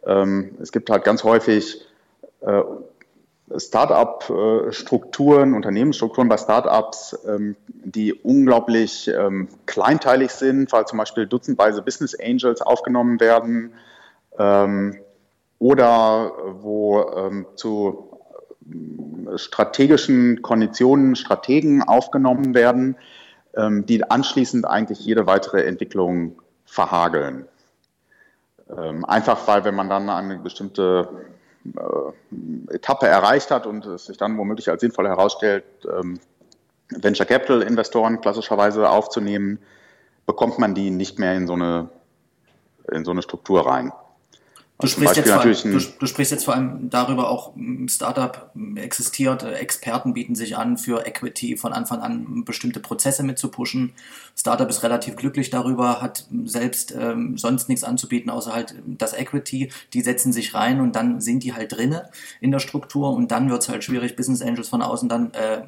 Ähm, 0.06 0.56
es 0.60 0.72
gibt 0.72 0.90
halt 0.90 1.04
ganz 1.04 1.24
häufig 1.24 1.86
äh, 2.40 2.62
Start-up-Strukturen, 3.56 5.54
Unternehmensstrukturen 5.54 6.28
bei 6.28 6.36
Start-ups, 6.36 7.18
ähm, 7.26 7.56
die 7.68 8.12
unglaublich 8.12 9.08
ähm, 9.08 9.48
kleinteilig 9.66 10.30
sind, 10.30 10.70
weil 10.72 10.86
zum 10.86 10.98
Beispiel 10.98 11.26
dutzendweise 11.26 11.82
Business 11.82 12.14
Angels 12.18 12.60
aufgenommen 12.60 13.20
werden 13.20 13.72
ähm, 14.38 14.98
oder 15.58 16.32
wo 16.62 17.32
zu 17.56 18.04
strategischen 19.34 20.40
Konditionen 20.40 21.16
Strategen 21.16 21.82
aufgenommen 21.82 22.54
werden, 22.54 22.96
die 23.56 24.08
anschließend 24.08 24.64
eigentlich 24.66 25.00
jede 25.00 25.26
weitere 25.26 25.64
Entwicklung 25.64 26.40
verhageln. 26.64 27.48
Einfach 28.68 29.48
weil, 29.48 29.64
wenn 29.64 29.74
man 29.74 29.88
dann 29.88 30.08
eine 30.10 30.38
bestimmte 30.38 31.08
äh, 31.10 31.37
Etappe 32.70 33.06
erreicht 33.06 33.50
hat 33.50 33.66
und 33.66 33.84
es 33.86 34.06
sich 34.06 34.16
dann 34.16 34.36
womöglich 34.38 34.70
als 34.70 34.80
sinnvoll 34.80 35.08
herausstellt, 35.08 35.64
ähm, 35.90 36.20
Venture 36.90 37.26
Capital 37.26 37.62
Investoren 37.62 38.20
klassischerweise 38.20 38.88
aufzunehmen, 38.88 39.58
bekommt 40.26 40.58
man 40.58 40.74
die 40.74 40.90
nicht 40.90 41.18
mehr 41.18 41.34
in 41.34 41.46
so 41.46 41.54
eine, 41.54 41.90
in 42.90 43.04
so 43.04 43.10
eine 43.10 43.22
Struktur 43.22 43.66
rein. 43.66 43.92
Du 44.80 44.86
sprichst, 44.86 45.16
jetzt 45.16 45.28
vor 45.28 45.40
allem, 45.40 45.54
du, 45.54 45.80
du, 45.98 46.06
sprichst 46.06 46.30
jetzt 46.30 46.44
vor 46.44 46.54
allem 46.54 46.88
darüber, 46.88 47.30
auch 47.30 47.52
Startup 47.88 48.52
existiert, 48.76 49.42
Experten 49.42 50.14
bieten 50.14 50.36
sich 50.36 50.56
an, 50.56 50.78
für 50.78 51.04
Equity 51.04 51.56
von 51.56 51.72
Anfang 51.72 52.00
an 52.00 52.44
bestimmte 52.44 52.78
Prozesse 52.78 53.24
mitzupushen. 53.24 53.92
Startup 54.36 54.70
ist 54.70 54.84
relativ 54.84 55.16
glücklich 55.16 55.50
darüber, 55.50 56.00
hat 56.00 56.28
selbst 56.44 56.94
ähm, 56.96 57.36
sonst 57.36 57.68
nichts 57.68 57.82
anzubieten, 57.82 58.30
außer 58.30 58.52
halt 58.52 58.76
das 58.86 59.14
Equity. 59.14 59.68
Die 59.94 60.00
setzen 60.00 60.32
sich 60.32 60.54
rein 60.54 60.80
und 60.80 60.94
dann 60.94 61.20
sind 61.20 61.42
die 61.42 61.54
halt 61.54 61.72
drinne 61.72 62.10
in 62.40 62.52
der 62.52 62.60
Struktur 62.60 63.12
und 63.12 63.32
dann 63.32 63.50
wird 63.50 63.62
es 63.62 63.68
halt 63.68 63.82
schwierig, 63.82 64.14
Business 64.14 64.42
Angels 64.42 64.68
von 64.68 64.82
außen 64.82 65.08
dann, 65.08 65.34
äh, 65.34 65.62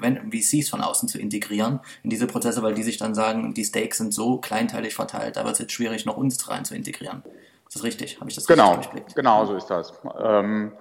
wenn, 0.00 0.30
VCs 0.30 0.68
von 0.68 0.82
außen 0.82 1.08
zu 1.08 1.18
integrieren 1.18 1.80
in 2.02 2.10
diese 2.10 2.26
Prozesse, 2.26 2.62
weil 2.62 2.74
die 2.74 2.82
sich 2.82 2.98
dann 2.98 3.14
sagen, 3.14 3.54
die 3.54 3.64
Stakes 3.64 3.96
sind 3.96 4.12
so 4.12 4.36
kleinteilig 4.36 4.94
verteilt, 4.94 5.36
da 5.36 5.44
wird 5.44 5.54
es 5.54 5.60
jetzt 5.60 5.72
schwierig, 5.72 6.04
noch 6.04 6.18
uns 6.18 6.46
rein 6.46 6.66
zu 6.66 6.74
integrieren. 6.74 7.22
Ist 7.70 7.76
das 7.76 7.84
richtig? 7.84 8.18
Habe 8.18 8.28
ich 8.28 8.34
das 8.34 8.46
genau, 8.46 8.70
richtig 8.70 8.90
durchblickt? 8.90 9.14
Genau, 9.14 9.46
so 9.46 9.54
ist 9.54 9.66
das. 9.66 9.92
Ähm, 10.20 10.72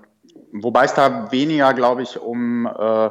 wobei 0.51 0.85
es 0.85 0.95
da 0.95 1.31
weniger, 1.31 1.75
glaube 1.75 2.01
ich, 2.01 2.19
um 2.19 2.65
äh, 2.65 3.09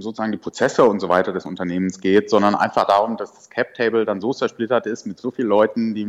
sozusagen 0.00 0.32
die 0.32 0.38
Prozesse 0.38 0.82
und 0.82 0.98
so 0.98 1.08
weiter 1.08 1.32
des 1.32 1.46
Unternehmens 1.46 2.00
geht, 2.00 2.28
sondern 2.30 2.56
einfach 2.56 2.88
darum, 2.88 3.16
dass 3.16 3.32
das 3.32 3.48
Cap-Table 3.48 4.04
dann 4.04 4.20
so 4.20 4.32
zersplittert 4.32 4.86
ist 4.86 5.06
mit 5.06 5.20
so 5.20 5.30
vielen 5.30 5.46
Leuten, 5.46 5.94
die 5.94 6.02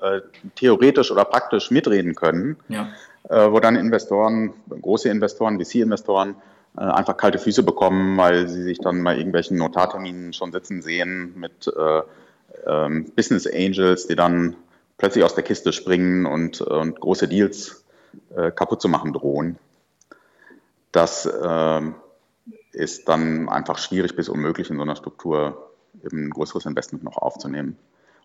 äh, 0.00 0.22
theoretisch 0.54 1.10
oder 1.10 1.26
praktisch 1.26 1.70
mitreden 1.70 2.14
können, 2.14 2.56
ja. 2.70 2.88
äh, 3.28 3.52
wo 3.52 3.60
dann 3.60 3.76
Investoren, 3.76 4.54
große 4.70 5.10
Investoren, 5.10 5.62
VC-Investoren, 5.62 6.34
äh, 6.78 6.80
einfach 6.80 7.18
kalte 7.18 7.38
Füße 7.38 7.62
bekommen, 7.62 8.16
weil 8.16 8.48
sie 8.48 8.62
sich 8.62 8.78
dann 8.78 9.04
bei 9.04 9.18
irgendwelchen 9.18 9.58
Notarterminen 9.58 10.32
schon 10.32 10.50
sitzen 10.50 10.80
sehen 10.80 11.34
mit 11.36 11.70
äh, 11.76 12.00
ähm, 12.66 13.12
Business 13.14 13.46
Angels, 13.46 14.06
die 14.06 14.16
dann 14.16 14.56
plötzlich 14.98 15.24
aus 15.24 15.34
der 15.34 15.44
Kiste 15.44 15.72
springen 15.72 16.26
und, 16.26 16.60
und 16.60 17.00
große 17.00 17.28
Deals 17.28 17.84
äh, 18.34 18.50
kaputt 18.50 18.80
zu 18.80 18.88
machen 18.88 19.12
drohen. 19.12 19.58
Das 20.92 21.26
äh, 21.26 21.80
ist 22.72 23.08
dann 23.08 23.48
einfach 23.48 23.78
schwierig 23.78 24.16
bis 24.16 24.28
unmöglich 24.28 24.70
in 24.70 24.76
so 24.76 24.82
einer 24.82 24.96
Struktur 24.96 25.70
eben 26.04 26.26
ein 26.26 26.30
größeres 26.30 26.66
Investment 26.66 27.04
noch 27.04 27.16
aufzunehmen. 27.16 27.78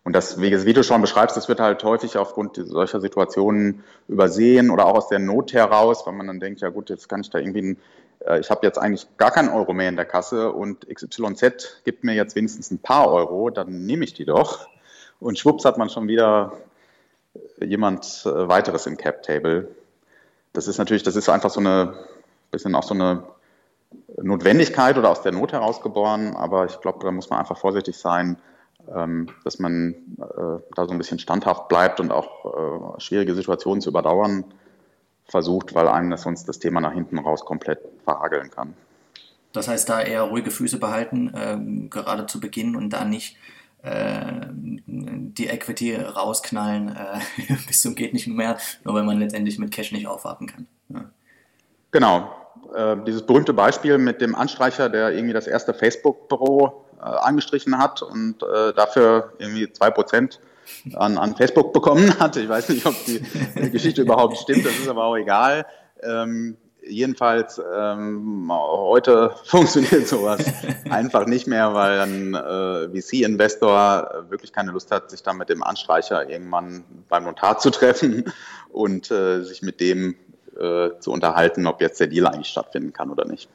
Und 0.03 0.13
das, 0.13 0.41
wie 0.41 0.73
du 0.73 0.83
schon 0.83 1.01
beschreibst, 1.01 1.37
das 1.37 1.47
wird 1.47 1.59
halt 1.59 1.83
häufig 1.83 2.17
aufgrund 2.17 2.55
solcher 2.55 2.99
Situationen 2.99 3.83
übersehen 4.07 4.71
oder 4.71 4.87
auch 4.87 4.95
aus 4.95 5.09
der 5.09 5.19
Not 5.19 5.53
heraus, 5.53 6.07
weil 6.07 6.13
man 6.13 6.27
dann 6.27 6.39
denkt, 6.39 6.61
ja 6.61 6.69
gut, 6.69 6.89
jetzt 6.89 7.07
kann 7.07 7.21
ich 7.21 7.29
da 7.29 7.37
irgendwie, 7.37 7.61
ein, 7.61 7.77
äh, 8.25 8.39
ich 8.39 8.49
habe 8.49 8.65
jetzt 8.65 8.79
eigentlich 8.79 9.07
gar 9.17 9.29
keinen 9.29 9.49
Euro 9.49 9.73
mehr 9.73 9.89
in 9.89 9.95
der 9.95 10.05
Kasse 10.05 10.51
und 10.51 10.87
XYZ 10.89 11.81
gibt 11.83 12.03
mir 12.03 12.15
jetzt 12.15 12.35
wenigstens 12.35 12.71
ein 12.71 12.79
paar 12.79 13.11
Euro, 13.11 13.51
dann 13.51 13.85
nehme 13.85 14.03
ich 14.03 14.13
die 14.13 14.25
doch. 14.25 14.67
Und 15.21 15.39
schwupps 15.39 15.63
hat 15.65 15.77
man 15.77 15.89
schon 15.89 16.07
wieder 16.07 16.51
jemand 17.63 18.23
äh, 18.25 18.49
weiteres 18.49 18.87
im 18.87 18.97
Cap-Table. 18.97 19.69
Das 20.51 20.67
ist 20.67 20.79
natürlich, 20.79 21.03
das 21.03 21.15
ist 21.15 21.29
einfach 21.29 21.51
so 21.51 21.59
eine, 21.59 21.93
bisschen 22.49 22.75
auch 22.75 22.83
so 22.83 22.95
eine 22.95 23.23
Notwendigkeit 24.21 24.97
oder 24.97 25.09
aus 25.09 25.21
der 25.21 25.31
Not 25.31 25.53
herausgeboren, 25.53 26.35
aber 26.35 26.65
ich 26.65 26.81
glaube, 26.81 26.99
da 27.05 27.11
muss 27.11 27.29
man 27.29 27.39
einfach 27.39 27.57
vorsichtig 27.57 27.97
sein, 27.97 28.37
ähm, 28.93 29.27
dass 29.43 29.59
man 29.59 29.93
äh, 30.19 30.61
da 30.75 30.85
so 30.85 30.91
ein 30.91 30.97
bisschen 30.97 31.19
standhaft 31.19 31.67
bleibt 31.69 31.99
und 31.99 32.11
auch 32.11 32.95
äh, 32.97 32.99
schwierige 32.99 33.35
Situationen 33.35 33.79
zu 33.79 33.89
überdauern 33.89 34.43
versucht, 35.25 35.75
weil 35.75 35.87
einem 35.87 36.09
das 36.09 36.23
sonst 36.23 36.49
das 36.49 36.59
Thema 36.59 36.81
nach 36.81 36.93
hinten 36.93 37.19
raus 37.19 37.45
komplett 37.45 37.79
verhageln 38.03 38.49
kann. 38.49 38.73
Das 39.53 39.67
heißt, 39.67 39.87
da 39.87 40.01
eher 40.01 40.23
ruhige 40.23 40.49
Füße 40.49 40.79
behalten, 40.79 41.33
äh, 41.35 41.87
gerade 41.89 42.25
zu 42.25 42.39
Beginn 42.39 42.75
und 42.75 42.89
da 42.89 43.05
nicht 43.05 43.37
die 43.83 45.47
Equity 45.47 45.95
rausknallen 45.95 46.89
äh, 46.89 47.53
bis 47.67 47.81
zum 47.81 47.95
geht 47.95 48.13
nicht 48.13 48.27
mehr, 48.27 48.57
nur 48.83 48.93
weil 48.93 49.03
man 49.03 49.19
letztendlich 49.19 49.57
mit 49.57 49.71
Cash 49.71 49.91
nicht 49.91 50.07
aufwarten 50.07 50.47
kann. 50.47 50.67
Ja. 50.89 51.05
Genau. 51.91 52.35
Äh, 52.75 52.97
dieses 53.05 53.25
berühmte 53.25 53.53
Beispiel 53.53 53.97
mit 53.97 54.21
dem 54.21 54.35
Anstreicher, 54.35 54.89
der 54.89 55.11
irgendwie 55.11 55.33
das 55.33 55.47
erste 55.47 55.73
Facebook-Büro 55.73 56.85
äh, 56.99 57.03
angestrichen 57.03 57.77
hat 57.77 58.01
und 58.01 58.43
äh, 58.43 58.73
dafür 58.73 59.33
irgendwie 59.39 59.71
zwei 59.71 59.89
Prozent 59.89 60.39
an, 60.93 61.17
an 61.17 61.35
Facebook 61.35 61.73
bekommen 61.73 62.19
hat. 62.19 62.37
Ich 62.37 62.47
weiß 62.47 62.69
nicht, 62.69 62.85
ob 62.85 62.95
die, 63.05 63.21
die 63.55 63.71
Geschichte 63.71 64.03
überhaupt 64.03 64.37
stimmt, 64.37 64.65
das 64.65 64.73
ist 64.73 64.87
aber 64.87 65.05
auch 65.05 65.15
egal. 65.15 65.65
Ähm, 66.03 66.57
jedenfalls 66.91 67.61
ähm, 67.73 68.51
heute 68.51 69.33
funktioniert 69.45 70.07
sowas 70.07 70.43
einfach 70.89 71.25
nicht 71.25 71.47
mehr, 71.47 71.73
weil 71.73 71.99
ein 71.99 72.33
äh, 72.35 73.01
VC-Investor 73.01 74.25
wirklich 74.29 74.53
keine 74.53 74.71
Lust 74.71 74.91
hat, 74.91 75.09
sich 75.09 75.23
dann 75.23 75.37
mit 75.37 75.49
dem 75.49 75.63
Anstreicher 75.63 76.29
irgendwann 76.29 76.83
beim 77.09 77.23
Notar 77.23 77.57
zu 77.57 77.69
treffen 77.69 78.31
und 78.69 79.09
äh, 79.11 79.43
sich 79.43 79.61
mit 79.61 79.79
dem 79.79 80.15
äh, 80.59 80.89
zu 80.99 81.11
unterhalten, 81.11 81.65
ob 81.67 81.81
jetzt 81.81 81.99
der 81.99 82.07
Deal 82.07 82.27
eigentlich 82.27 82.47
stattfinden 82.47 82.93
kann 82.93 83.09
oder 83.09 83.25
nicht. 83.25 83.49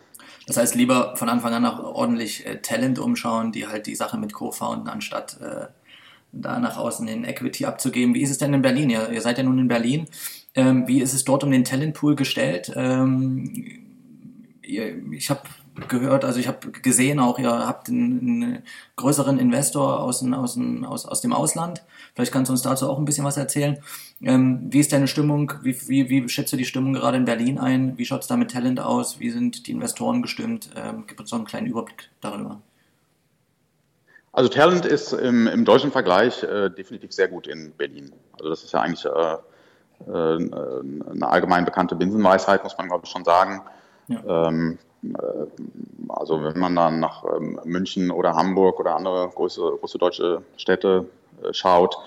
Das 0.46 0.57
heißt, 0.57 0.75
lieber 0.77 1.16
von 1.16 1.29
Anfang 1.29 1.53
an 1.55 1.66
auch 1.66 1.83
ordentlich 1.83 2.46
äh, 2.46 2.61
Talent 2.62 2.99
umschauen, 2.99 3.53
die 3.53 3.66
halt 3.66 3.87
die 3.87 3.96
Sache 3.96 4.16
mit 4.16 4.33
co-founden, 4.33 4.88
anstatt 4.88 5.38
äh, 5.40 5.66
da 6.33 6.59
nach 6.59 6.77
außen 6.77 7.07
in 7.09 7.25
Equity 7.25 7.64
abzugeben. 7.64 8.14
Wie 8.14 8.22
ist 8.22 8.31
es 8.31 8.38
denn 8.38 8.55
in 8.55 8.62
Berlin? 8.62 8.90
Ihr, 8.90 9.11
ihr 9.11 9.20
seid 9.20 9.38
ja 9.38 9.44
nun 9.44 9.59
in 9.59 9.68
Berlin. 9.68 10.07
Ähm, 10.57 10.88
wie 10.88 11.01
ist 11.01 11.12
es 11.12 11.25
dort 11.25 11.45
um 11.45 11.51
den 11.51 11.64
Talentpool 11.64 12.16
gestellt? 12.16 12.73
Ähm, 12.75 13.53
ich 14.62 15.31
habe 15.31 15.42
gehört, 15.88 16.25
also 16.25 16.40
ich 16.40 16.49
habe 16.49 16.71
gesehen 16.71 17.21
auch, 17.21 17.38
ihr 17.38 17.51
habt 17.51 17.88
einen, 17.88 18.21
einen 18.21 18.62
größeren 18.97 19.38
Investor 19.38 20.01
aus, 20.01 20.23
aus, 20.25 20.59
aus, 20.85 21.07
aus 21.07 21.21
dem 21.21 21.33
Ausland. 21.33 21.83
Vielleicht 22.14 22.33
kannst 22.33 22.49
du 22.49 22.53
uns 22.53 22.62
dazu 22.62 22.88
auch 22.88 22.99
ein 22.99 23.05
bisschen 23.05 23.25
was 23.25 23.37
erzählen. 23.37 23.79
Ähm, 24.23 24.66
wie 24.71 24.81
ist 24.81 24.92
deine 24.92 25.09
Stimmung? 25.09 25.53
Wie, 25.62 25.77
wie, 25.88 26.09
wie 26.09 26.29
schätzt 26.29 26.53
du 26.53 26.57
die 26.57 26.64
Stimmung 26.64 26.95
gerade 26.95 27.19
in 27.19 27.27
Berlin 27.27 27.59
ein? 27.59 27.99
Wie 27.99 28.07
schaut 28.07 28.23
es 28.23 28.27
da 28.27 28.37
mit 28.37 28.51
Talent 28.51 28.81
aus? 28.81 29.21
Wie 29.21 29.31
sind 29.31 29.66
die 29.66 29.73
Investoren 29.73 30.23
gestimmt? 30.23 30.71
Ähm, 30.75 31.05
gib 31.07 31.21
uns 31.21 31.31
so 31.31 31.37
einen 31.37 31.45
kleinen 31.45 31.66
Überblick 31.66 32.09
darüber. 32.23 32.62
Also 34.33 34.49
Talent 34.49 34.87
ist 34.87 35.12
im, 35.12 35.47
im 35.47 35.64
deutschen 35.64 35.92
Vergleich 35.92 36.42
äh, 36.42 36.71
definitiv 36.71 37.12
sehr 37.12 37.29
gut 37.29 37.47
in 37.47 37.73
Berlin. 37.73 38.12
Also 38.33 38.51
das 38.51 38.64
ist 38.64 38.73
ja 38.73 38.81
eigentlich 38.81 39.05
äh, 39.05 39.37
äh, 40.06 40.11
eine 40.11 41.28
allgemein 41.28 41.64
bekannte 41.64 41.96
Binsenweisheit, 41.96 42.62
muss 42.64 42.76
man 42.78 42.88
glaube 42.88 43.04
ich 43.04 43.11
schon 43.11 43.24
sagen. 43.24 43.62
Ja. 44.09 44.48
Ähm, 44.48 44.78
äh, 45.02 46.09
also 46.09 46.42
wenn 46.42 46.59
man 46.59 46.76
dann 46.76 47.00
nach 47.00 47.24
ähm, 47.24 47.61
München 47.64 48.11
oder 48.11 48.35
Hamburg 48.35 48.80
oder 48.80 48.96
andere 48.96 49.28
große, 49.28 49.61
große 49.80 49.98
deutsche 49.98 50.42
Städte 50.56 51.06
äh, 51.42 51.52
schaut, 51.52 51.98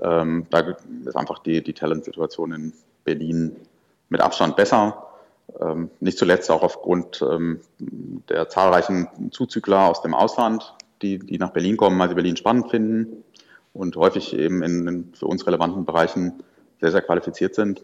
ähm, 0.00 0.46
da 0.50 0.60
ist 1.04 1.16
einfach 1.16 1.38
die, 1.40 1.62
die 1.62 1.72
Talentsituation 1.72 2.52
in 2.52 2.72
Berlin 3.04 3.56
mit 4.08 4.20
Abstand 4.20 4.56
besser. 4.56 5.06
Ähm, 5.60 5.90
nicht 6.00 6.18
zuletzt 6.18 6.50
auch 6.50 6.62
aufgrund 6.62 7.22
ähm, 7.22 7.60
der 7.78 8.48
zahlreichen 8.48 9.08
Zuzügler 9.30 9.88
aus 9.88 10.02
dem 10.02 10.14
Ausland, 10.14 10.74
die, 11.02 11.18
die 11.18 11.38
nach 11.38 11.50
Berlin 11.50 11.76
kommen, 11.76 11.98
weil 11.98 12.08
sie 12.08 12.14
Berlin 12.14 12.36
spannend 12.36 12.70
finden 12.70 13.24
und 13.72 13.96
häufig 13.96 14.34
eben 14.34 14.62
in, 14.62 14.88
in 14.88 15.14
für 15.14 15.26
uns 15.26 15.46
relevanten 15.46 15.84
Bereichen 15.84 16.42
sehr, 16.80 16.90
sehr 16.90 17.02
qualifiziert 17.02 17.54
sind. 17.54 17.82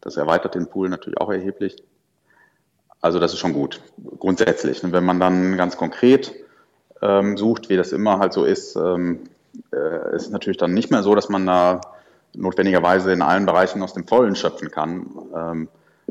Das 0.00 0.16
erweitert 0.16 0.54
den 0.54 0.68
Pool 0.68 0.88
natürlich 0.88 1.20
auch 1.20 1.30
erheblich. 1.30 1.76
Also 3.00 3.20
das 3.20 3.32
ist 3.32 3.38
schon 3.38 3.52
gut, 3.52 3.80
grundsätzlich. 4.18 4.82
Und 4.82 4.92
wenn 4.92 5.04
man 5.04 5.20
dann 5.20 5.56
ganz 5.56 5.76
konkret 5.76 6.32
ähm, 7.00 7.36
sucht, 7.36 7.68
wie 7.68 7.76
das 7.76 7.92
immer 7.92 8.18
halt 8.18 8.32
so 8.32 8.44
ist, 8.44 8.76
ähm, 8.76 9.24
äh, 9.72 10.16
ist 10.16 10.22
es 10.22 10.30
natürlich 10.30 10.56
dann 10.56 10.74
nicht 10.74 10.90
mehr 10.90 11.02
so, 11.02 11.14
dass 11.14 11.28
man 11.28 11.46
da 11.46 11.80
notwendigerweise 12.34 13.12
in 13.12 13.22
allen 13.22 13.46
Bereichen 13.46 13.82
aus 13.82 13.94
dem 13.94 14.06
Vollen 14.06 14.36
schöpfen 14.36 14.70
kann. 14.70 15.06
Ähm, 15.34 15.68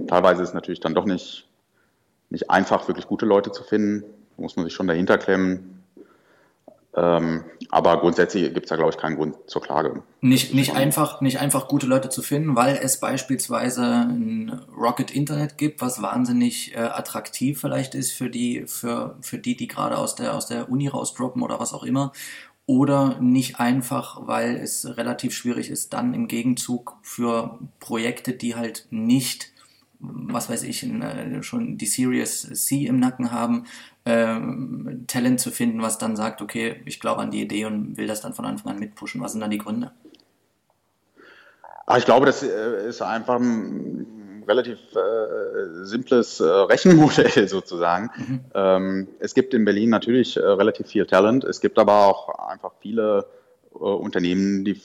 teilweise 0.08 0.44
ist 0.44 0.50
es 0.50 0.56
natürlich 0.56 0.80
dann 0.80 0.96
doch 0.96 1.06
nicht, 1.06 1.48
nicht 2.30 2.50
einfach, 2.50 2.88
wirklich 2.88 3.08
gute 3.08 3.26
Leute 3.26 3.52
zu 3.52 3.64
finden. 3.64 4.04
Da 4.36 4.42
muss 4.42 4.56
man 4.56 4.66
sich 4.66 4.74
schon 4.74 4.88
dahinter 4.88 5.18
klemmen. 5.18 5.77
Ähm, 6.96 7.44
aber 7.70 8.00
grundsätzlich 8.00 8.54
gibt 8.54 8.66
es 8.66 8.70
da, 8.70 8.76
glaube 8.76 8.92
ich, 8.92 8.98
keinen 8.98 9.18
Grund 9.18 9.36
zur 9.46 9.62
Klage. 9.62 10.02
Nicht, 10.22 10.54
nicht, 10.56 10.76
einfach, 10.76 11.22
nicht 11.22 11.40
einfach 11.40 11.68
gute 11.68 11.86
Leute 11.86 12.10
zu 12.10 12.22
finden, 12.22 12.56
weil 12.56 12.80
es 12.82 13.00
beispielsweise 13.00 13.84
ein 13.84 14.62
Rocket 14.76 15.12
Internet 15.12 15.58
gibt, 15.58 15.82
was 15.82 16.02
wahnsinnig 16.02 16.76
äh, 16.76 16.80
attraktiv 16.80 17.62
vielleicht 17.62 17.94
ist 17.94 18.14
für 18.14 18.30
die, 18.30 18.64
für, 18.66 19.16
für 19.22 19.38
die, 19.38 19.56
die 19.56 19.68
gerade 19.68 19.98
aus 19.98 20.16
der, 20.16 20.34
aus 20.34 20.48
der 20.48 20.70
Uni 20.72 20.88
rausdroppen 20.88 21.44
oder 21.44 21.60
was 21.60 21.74
auch 21.74 21.84
immer. 21.84 22.14
Oder 22.66 23.18
nicht 23.22 23.60
einfach, 23.60 24.28
weil 24.28 24.56
es 24.56 24.98
relativ 24.98 25.34
schwierig 25.34 25.70
ist, 25.70 25.94
dann 25.94 26.14
im 26.14 26.28
Gegenzug 26.28 26.98
für 27.02 27.60
Projekte, 27.80 28.34
die 28.34 28.56
halt 28.56 28.88
nicht 28.90 29.52
was 30.00 30.50
weiß 30.50 30.64
ich, 30.64 30.84
äh, 30.84 31.42
schon 31.44 31.78
die 31.78 31.86
Series 31.86 32.42
C 32.54 32.86
im 32.86 33.00
Nacken 33.00 33.32
haben, 33.32 33.66
ähm, 34.08 35.04
Talent 35.08 35.42
zu 35.42 35.52
finden, 35.52 35.82
was 35.82 35.98
dann 35.98 36.16
sagt, 36.16 36.42
okay, 36.42 36.82
ich 36.86 37.02
glaube 37.02 37.22
an 37.22 37.30
die 37.30 37.42
Idee 37.42 37.66
und 37.66 37.98
will 37.98 38.08
das 38.08 38.22
dann 38.22 38.34
von 38.34 38.46
Anfang 38.46 38.72
an 38.72 38.80
mitpushen. 38.80 39.22
Was 39.22 39.34
sind 39.34 39.42
dann 39.42 39.52
die 39.52 39.58
Gründe? 39.58 39.92
Ah, 41.86 41.98
ich 41.98 42.06
glaube, 42.06 42.26
das 42.26 42.42
äh, 42.42 42.88
ist 42.88 43.02
einfach 43.02 43.38
ein 43.38 44.44
relativ 44.48 44.80
äh, 44.96 45.84
simples 45.84 46.40
äh, 46.40 46.46
Rechenmodell 46.46 47.48
sozusagen. 47.50 48.10
Mhm. 48.16 48.40
Ähm, 48.54 49.08
es 49.20 49.34
gibt 49.34 49.54
in 49.54 49.66
Berlin 49.66 49.90
natürlich 49.90 50.38
äh, 50.38 50.40
relativ 50.40 50.88
viel 50.88 51.06
Talent. 51.06 51.44
Es 51.44 51.60
gibt 51.60 51.78
aber 51.78 52.06
auch 52.06 52.30
einfach 52.48 52.72
viele 52.80 53.26
äh, 53.74 53.78
Unternehmen, 53.78 54.64
die 54.64 54.82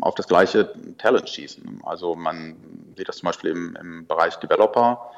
auf 0.00 0.14
das 0.14 0.26
gleiche 0.26 0.72
Talent 0.96 1.28
schießen. 1.28 1.82
Also 1.84 2.14
man 2.14 2.56
sieht 2.96 3.08
das 3.08 3.18
zum 3.18 3.26
Beispiel 3.26 3.50
im, 3.50 3.76
im 3.78 4.06
Bereich 4.06 4.36
Developer. 4.36 5.10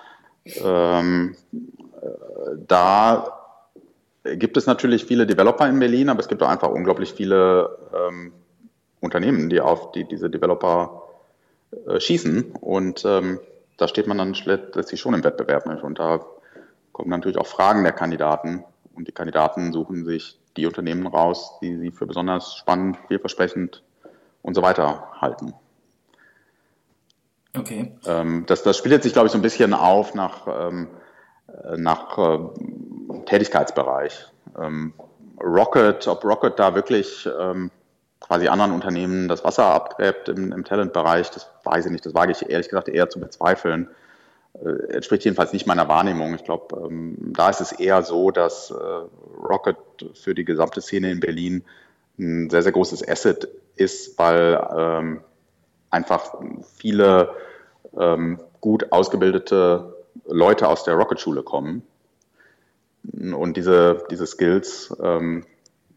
Ähm, 0.44 1.36
da 2.66 3.36
gibt 4.34 4.56
es 4.56 4.66
natürlich 4.66 5.04
viele 5.04 5.26
Developer 5.26 5.68
in 5.68 5.78
Berlin, 5.78 6.08
aber 6.08 6.20
es 6.20 6.28
gibt 6.28 6.42
auch 6.42 6.48
einfach 6.48 6.70
unglaublich 6.70 7.12
viele 7.12 7.78
ähm, 7.94 8.32
Unternehmen, 9.00 9.48
die 9.48 9.60
auf 9.60 9.92
die, 9.92 10.04
diese 10.04 10.30
Developer 10.30 11.02
äh, 11.86 12.00
schießen. 12.00 12.52
Und 12.60 13.04
ähm, 13.04 13.40
da 13.76 13.88
steht 13.88 14.06
man 14.06 14.18
dann 14.18 14.34
letztlich 14.44 15.00
schon 15.00 15.14
im 15.14 15.24
Wettbewerb. 15.24 15.66
Nicht? 15.66 15.82
Und 15.82 15.98
da 15.98 16.24
kommen 16.92 17.10
natürlich 17.10 17.38
auch 17.38 17.46
Fragen 17.46 17.84
der 17.84 17.92
Kandidaten. 17.92 18.64
Und 18.94 19.06
die 19.08 19.12
Kandidaten 19.12 19.72
suchen 19.72 20.04
sich 20.04 20.38
die 20.56 20.66
Unternehmen 20.66 21.06
raus, 21.06 21.58
die 21.60 21.76
sie 21.76 21.90
für 21.90 22.06
besonders 22.06 22.56
spannend, 22.56 22.96
vielversprechend 23.08 23.82
und 24.42 24.54
so 24.54 24.62
weiter 24.62 25.08
halten. 25.20 25.52
Okay. 27.56 27.92
Ähm, 28.06 28.44
das, 28.46 28.62
das 28.62 28.76
spielt 28.76 29.02
sich, 29.02 29.12
glaube 29.12 29.26
ich, 29.26 29.32
so 29.32 29.38
ein 29.38 29.42
bisschen 29.42 29.74
auf 29.74 30.14
nach 30.14 30.46
ähm, 30.48 30.88
nach 31.76 32.18
äh, 32.18 32.38
Tätigkeitsbereich. 33.26 34.26
Ähm, 34.58 34.92
Rocket, 35.42 36.06
ob 36.08 36.24
Rocket 36.24 36.58
da 36.58 36.74
wirklich 36.74 37.28
ähm, 37.38 37.70
quasi 38.20 38.48
anderen 38.48 38.72
Unternehmen 38.72 39.28
das 39.28 39.44
Wasser 39.44 39.66
abgräbt 39.66 40.28
im, 40.28 40.52
im 40.52 40.64
Talentbereich, 40.64 41.30
das 41.30 41.48
weiß 41.64 41.86
ich 41.86 41.92
nicht. 41.92 42.06
Das 42.06 42.14
wage 42.14 42.32
ich 42.32 42.48
ehrlich 42.48 42.68
gesagt 42.68 42.88
eher 42.88 43.08
zu 43.08 43.20
bezweifeln. 43.20 43.88
Äh, 44.64 44.94
entspricht 44.94 45.24
jedenfalls 45.24 45.52
nicht 45.52 45.66
meiner 45.66 45.88
Wahrnehmung. 45.88 46.34
Ich 46.34 46.44
glaube, 46.44 46.76
ähm, 46.86 47.32
da 47.32 47.50
ist 47.50 47.60
es 47.60 47.72
eher 47.72 48.02
so, 48.02 48.30
dass 48.30 48.70
äh, 48.70 48.74
Rocket 48.74 49.76
für 50.14 50.34
die 50.34 50.44
gesamte 50.44 50.80
Szene 50.80 51.10
in 51.10 51.20
Berlin 51.20 51.64
ein 52.18 52.48
sehr, 52.48 52.62
sehr 52.62 52.72
großes 52.72 53.06
Asset 53.06 53.48
ist, 53.76 54.18
weil 54.18 54.58
ähm, 54.74 55.20
einfach 55.90 56.34
viele 56.76 57.30
ähm, 57.98 58.40
gut 58.60 58.90
ausgebildete 58.90 59.95
Leute 60.28 60.68
aus 60.68 60.84
der 60.84 60.94
Rocket-Schule 60.94 61.42
kommen. 61.42 61.82
Und 63.12 63.56
diese, 63.56 64.04
diese 64.10 64.26
Skills 64.26 64.94
ähm, 65.00 65.44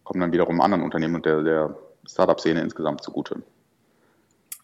kommen 0.03 0.21
dann 0.21 0.31
wiederum 0.31 0.61
anderen 0.61 0.83
Unternehmen 0.83 1.15
und 1.15 1.25
der, 1.25 1.41
der 1.41 1.75
Startup-Szene 2.07 2.61
insgesamt 2.61 3.03
zugute. 3.03 3.41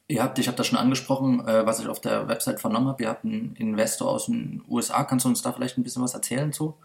Ihr 0.08 0.22
habt, 0.22 0.38
ich 0.38 0.48
habe 0.48 0.58
das 0.58 0.68
schon 0.68 0.78
angesprochen, 0.78 1.48
äh, 1.48 1.66
was 1.66 1.80
ich 1.80 1.88
auf 1.88 2.00
der 2.00 2.28
Website 2.28 2.60
vernommen 2.60 2.88
habe. 2.88 3.04
Ihr 3.04 3.10
habt 3.10 3.26
einen 3.26 3.56
Investor 3.56 4.12
aus 4.12 4.28
den 4.28 4.64
USA. 4.70 5.04
Kannst 5.04 5.26
du 5.26 5.30
uns 5.30 5.42
da 5.42 5.52
vielleicht 5.52 5.78
ein 5.78 5.84
bisschen 5.84 6.04
was 6.04 6.14
erzählen 6.14 6.54
zu? 6.54 6.76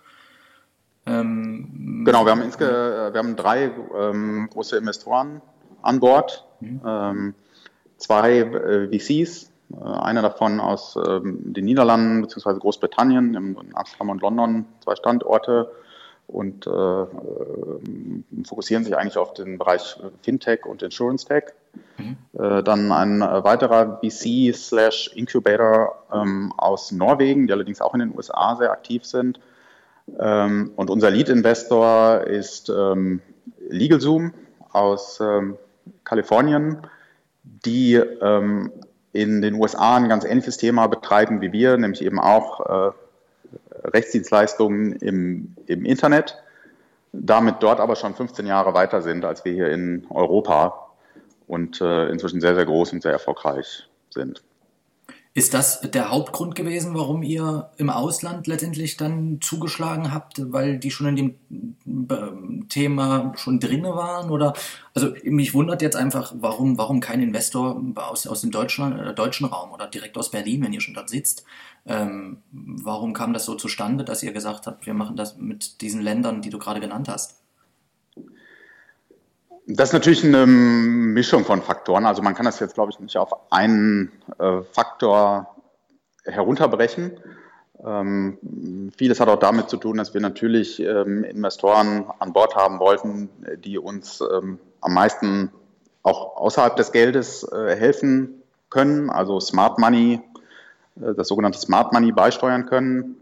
Ähm, 1.06 2.02
genau, 2.04 2.24
wir 2.24 2.32
haben, 2.32 2.42
insge 2.42 3.10
wir 3.12 3.18
haben 3.18 3.36
drei 3.36 3.70
ähm, 3.98 4.48
große 4.50 4.76
Investoren 4.76 5.42
an 5.82 6.00
Bord. 6.00 6.46
Mhm. 6.60 6.80
Ähm, 6.86 7.34
zwei 7.98 8.38
äh, 8.38 8.98
VCs, 8.98 9.44
äh, 9.44 9.49
einer 9.78 10.22
davon 10.22 10.60
aus 10.60 10.96
ähm, 10.96 11.52
den 11.52 11.64
Niederlanden 11.64 12.22
bzw. 12.22 12.58
Großbritannien, 12.58 13.34
in 13.34 13.56
Amsterdam 13.74 14.10
und 14.10 14.22
London, 14.22 14.66
zwei 14.82 14.96
Standorte 14.96 15.70
und 16.26 16.66
äh, 16.66 16.70
äh, 16.70 17.06
fokussieren 18.44 18.84
sich 18.84 18.96
eigentlich 18.96 19.18
auf 19.18 19.34
den 19.34 19.58
Bereich 19.58 19.96
Fintech 20.22 20.64
und 20.64 20.82
Insurance 20.82 21.26
Tech. 21.26 21.44
Mhm. 21.98 22.16
Äh, 22.32 22.62
dann 22.62 22.92
ein 22.92 23.20
weiterer 23.20 24.00
VC 24.02 24.54
slash 24.54 25.10
Incubator 25.14 26.04
ähm, 26.12 26.52
aus 26.56 26.92
Norwegen, 26.92 27.46
die 27.46 27.52
allerdings 27.52 27.80
auch 27.80 27.94
in 27.94 28.00
den 28.00 28.16
USA 28.16 28.56
sehr 28.56 28.70
aktiv 28.70 29.04
sind. 29.04 29.40
Ähm, 30.18 30.72
und 30.76 30.90
unser 30.90 31.10
Lead-Investor 31.10 32.22
ist 32.22 32.68
ähm, 32.68 33.20
LegalZoom 33.68 34.32
aus 34.72 35.20
ähm, 35.20 35.56
Kalifornien, 36.04 36.78
die 37.42 37.94
ähm, 37.94 38.72
in 39.12 39.42
den 39.42 39.54
USA 39.54 39.96
ein 39.96 40.08
ganz 40.08 40.24
ähnliches 40.24 40.56
Thema 40.56 40.86
betreiben 40.86 41.40
wie 41.40 41.52
wir, 41.52 41.76
nämlich 41.76 42.02
eben 42.02 42.20
auch 42.20 42.60
äh, 42.60 42.92
Rechtsdienstleistungen 43.84 44.92
im, 44.92 45.56
im 45.66 45.84
Internet, 45.84 46.36
damit 47.12 47.56
dort 47.60 47.80
aber 47.80 47.96
schon 47.96 48.14
15 48.14 48.46
Jahre 48.46 48.74
weiter 48.74 49.02
sind 49.02 49.24
als 49.24 49.44
wir 49.44 49.52
hier 49.52 49.70
in 49.70 50.06
Europa 50.10 50.90
und 51.48 51.80
äh, 51.80 52.08
inzwischen 52.08 52.40
sehr, 52.40 52.54
sehr 52.54 52.66
groß 52.66 52.92
und 52.92 53.02
sehr 53.02 53.12
erfolgreich 53.12 53.88
sind. 54.10 54.42
Ist 55.32 55.54
das 55.54 55.80
der 55.82 56.10
Hauptgrund 56.10 56.56
gewesen, 56.56 56.92
warum 56.96 57.22
ihr 57.22 57.70
im 57.76 57.88
Ausland 57.88 58.48
letztendlich 58.48 58.96
dann 58.96 59.40
zugeschlagen 59.40 60.12
habt, 60.12 60.52
weil 60.52 60.78
die 60.80 60.90
schon 60.90 61.16
in 61.16 61.36
dem 61.56 62.08
äh, 62.10 62.66
Thema 62.68 63.32
schon 63.36 63.60
drinne 63.60 63.94
waren? 63.94 64.30
Oder 64.30 64.54
also 64.92 65.12
mich 65.22 65.54
wundert 65.54 65.82
jetzt 65.82 65.94
einfach, 65.94 66.32
warum, 66.36 66.78
warum 66.78 66.98
kein 66.98 67.22
Investor 67.22 67.80
aus, 67.94 68.26
aus 68.26 68.40
dem 68.40 68.50
deutschen, 68.50 68.98
äh, 68.98 69.14
deutschen 69.14 69.46
Raum 69.46 69.70
oder 69.70 69.86
direkt 69.86 70.18
aus 70.18 70.32
Berlin, 70.32 70.64
wenn 70.64 70.72
ihr 70.72 70.80
schon 70.80 70.94
dort 70.94 71.10
sitzt. 71.10 71.44
Ähm, 71.86 72.38
warum 72.50 73.12
kam 73.12 73.32
das 73.32 73.44
so 73.44 73.54
zustande, 73.54 74.04
dass 74.04 74.24
ihr 74.24 74.32
gesagt 74.32 74.66
habt, 74.66 74.84
wir 74.84 74.94
machen 74.94 75.14
das 75.14 75.36
mit 75.36 75.80
diesen 75.80 76.02
Ländern, 76.02 76.42
die 76.42 76.50
du 76.50 76.58
gerade 76.58 76.80
genannt 76.80 77.08
hast? 77.08 77.39
Das 79.72 79.90
ist 79.90 79.92
natürlich 79.92 80.24
eine 80.24 80.46
Mischung 80.46 81.44
von 81.44 81.62
Faktoren. 81.62 82.04
Also 82.04 82.22
man 82.22 82.34
kann 82.34 82.44
das 82.44 82.58
jetzt, 82.58 82.74
glaube 82.74 82.90
ich, 82.90 82.98
nicht 82.98 83.16
auf 83.16 83.52
einen 83.52 84.10
äh, 84.40 84.62
Faktor 84.72 85.54
herunterbrechen. 86.24 87.12
Ähm, 87.84 88.90
vieles 88.96 89.20
hat 89.20 89.28
auch 89.28 89.38
damit 89.38 89.70
zu 89.70 89.76
tun, 89.76 89.96
dass 89.96 90.12
wir 90.12 90.20
natürlich 90.20 90.80
ähm, 90.80 91.22
Investoren 91.22 92.04
an 92.18 92.32
Bord 92.32 92.56
haben 92.56 92.80
wollten, 92.80 93.28
die 93.64 93.78
uns 93.78 94.20
ähm, 94.20 94.58
am 94.80 94.92
meisten 94.92 95.52
auch 96.02 96.36
außerhalb 96.36 96.74
des 96.74 96.90
Geldes 96.90 97.44
äh, 97.44 97.76
helfen 97.76 98.42
können, 98.70 99.08
also 99.08 99.38
Smart 99.38 99.78
Money, 99.78 100.20
äh, 101.00 101.14
das 101.14 101.28
sogenannte 101.28 101.60
Smart 101.60 101.92
Money 101.92 102.10
beisteuern 102.10 102.66
können. 102.66 103.19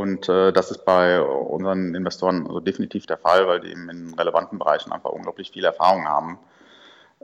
Und 0.00 0.28
äh, 0.28 0.52
das 0.52 0.70
ist 0.70 0.84
bei 0.84 1.20
unseren 1.20 1.94
Investoren 1.94 2.46
also 2.46 2.60
definitiv 2.60 3.06
der 3.06 3.18
Fall, 3.18 3.46
weil 3.46 3.60
die 3.60 3.72
in 3.72 4.14
relevanten 4.14 4.58
Bereichen 4.58 4.92
einfach 4.92 5.10
unglaublich 5.10 5.50
viel 5.50 5.64
Erfahrung 5.64 6.06
haben. 6.06 6.38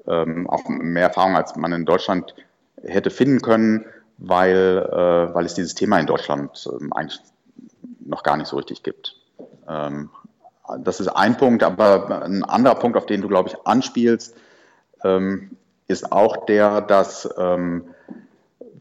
Ähm, 0.07 0.49
auch 0.49 0.69
mehr 0.69 1.09
Erfahrung, 1.09 1.37
als 1.37 1.57
man 1.57 1.73
in 1.73 1.85
Deutschland 1.85 2.35
hätte 2.83 3.11
finden 3.11 3.43
können, 3.43 3.87
weil, 4.19 4.89
äh, 4.91 5.35
weil 5.35 5.45
es 5.45 5.55
dieses 5.55 5.75
Thema 5.75 5.99
in 5.99 6.07
Deutschland 6.07 6.69
ähm, 6.73 6.93
eigentlich 6.93 7.21
noch 8.01 8.23
gar 8.23 8.37
nicht 8.37 8.47
so 8.47 8.57
richtig 8.57 8.83
gibt. 8.83 9.17
Ähm, 9.69 10.11
das 10.79 11.01
ist 11.01 11.09
ein 11.09 11.37
Punkt, 11.37 11.63
aber 11.63 12.23
ein 12.23 12.45
anderer 12.45 12.77
Punkt, 12.77 12.97
auf 12.97 13.07
den 13.07 13.21
du, 13.21 13.29
glaube 13.29 13.49
ich, 13.49 13.67
anspielst, 13.67 14.37
ähm, 15.03 15.57
ist 15.89 16.13
auch 16.13 16.47
der, 16.47 16.81
dass 16.81 17.29
ähm, 17.37 17.91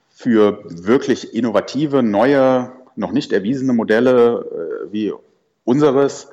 für 0.10 0.60
wirklich 0.66 1.34
innovative, 1.34 2.04
neue 2.04 2.72
noch 3.00 3.12
nicht 3.12 3.32
erwiesene 3.32 3.74
Modelle 3.74 4.46
äh, 4.86 4.94
wie 4.94 5.14
unseres 5.64 6.30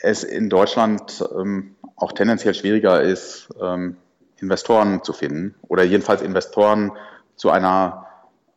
es 0.00 0.24
in 0.24 0.50
Deutschland 0.50 1.24
ähm, 1.36 1.76
auch 1.96 2.12
tendenziell 2.12 2.54
schwieriger 2.54 3.02
ist, 3.02 3.48
ähm, 3.60 3.96
Investoren 4.40 5.02
zu 5.02 5.12
finden 5.12 5.54
oder 5.66 5.82
jedenfalls 5.82 6.22
Investoren 6.22 6.92
zu 7.36 7.50
einer 7.50 8.06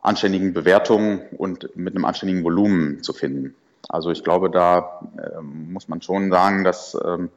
anständigen 0.00 0.52
Bewertung 0.52 1.22
und 1.36 1.76
mit 1.76 1.94
einem 1.94 2.04
anständigen 2.04 2.44
Volumen 2.44 3.02
zu 3.02 3.12
finden. 3.12 3.54
Also 3.88 4.10
ich 4.10 4.22
glaube, 4.22 4.50
da 4.50 5.00
äh, 5.16 5.40
muss 5.42 5.88
man 5.88 6.02
schon 6.02 6.30
sagen, 6.30 6.64
dass 6.64 6.96
ähm, 7.04 7.30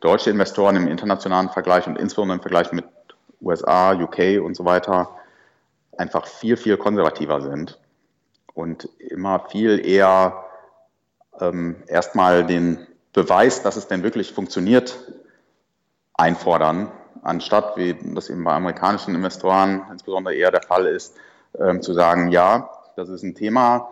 deutsche 0.00 0.30
Investoren 0.30 0.76
im 0.76 0.88
internationalen 0.88 1.50
Vergleich 1.50 1.86
und 1.86 1.98
insbesondere 1.98 2.36
im 2.36 2.42
Vergleich 2.42 2.72
mit 2.72 2.84
USA, 3.40 3.92
UK 3.92 4.40
und 4.42 4.56
so 4.56 4.64
weiter 4.64 5.10
einfach 5.96 6.26
viel, 6.26 6.56
viel 6.56 6.76
konservativer 6.76 7.40
sind 7.40 7.78
und 8.56 8.88
immer 8.98 9.40
viel 9.50 9.86
eher 9.86 10.44
ähm, 11.38 11.76
erstmal 11.86 12.46
den 12.46 12.86
Beweis, 13.12 13.62
dass 13.62 13.76
es 13.76 13.86
denn 13.86 14.02
wirklich 14.02 14.32
funktioniert, 14.32 14.98
einfordern, 16.14 16.90
anstatt, 17.22 17.76
wie 17.76 17.94
das 18.14 18.30
eben 18.30 18.44
bei 18.44 18.54
amerikanischen 18.54 19.14
Investoren 19.14 19.82
insbesondere 19.92 20.34
eher 20.34 20.50
der 20.50 20.62
Fall 20.62 20.86
ist, 20.86 21.16
ähm, 21.58 21.82
zu 21.82 21.92
sagen, 21.92 22.30
ja, 22.30 22.70
das 22.96 23.10
ist 23.10 23.22
ein 23.22 23.34
Thema, 23.34 23.90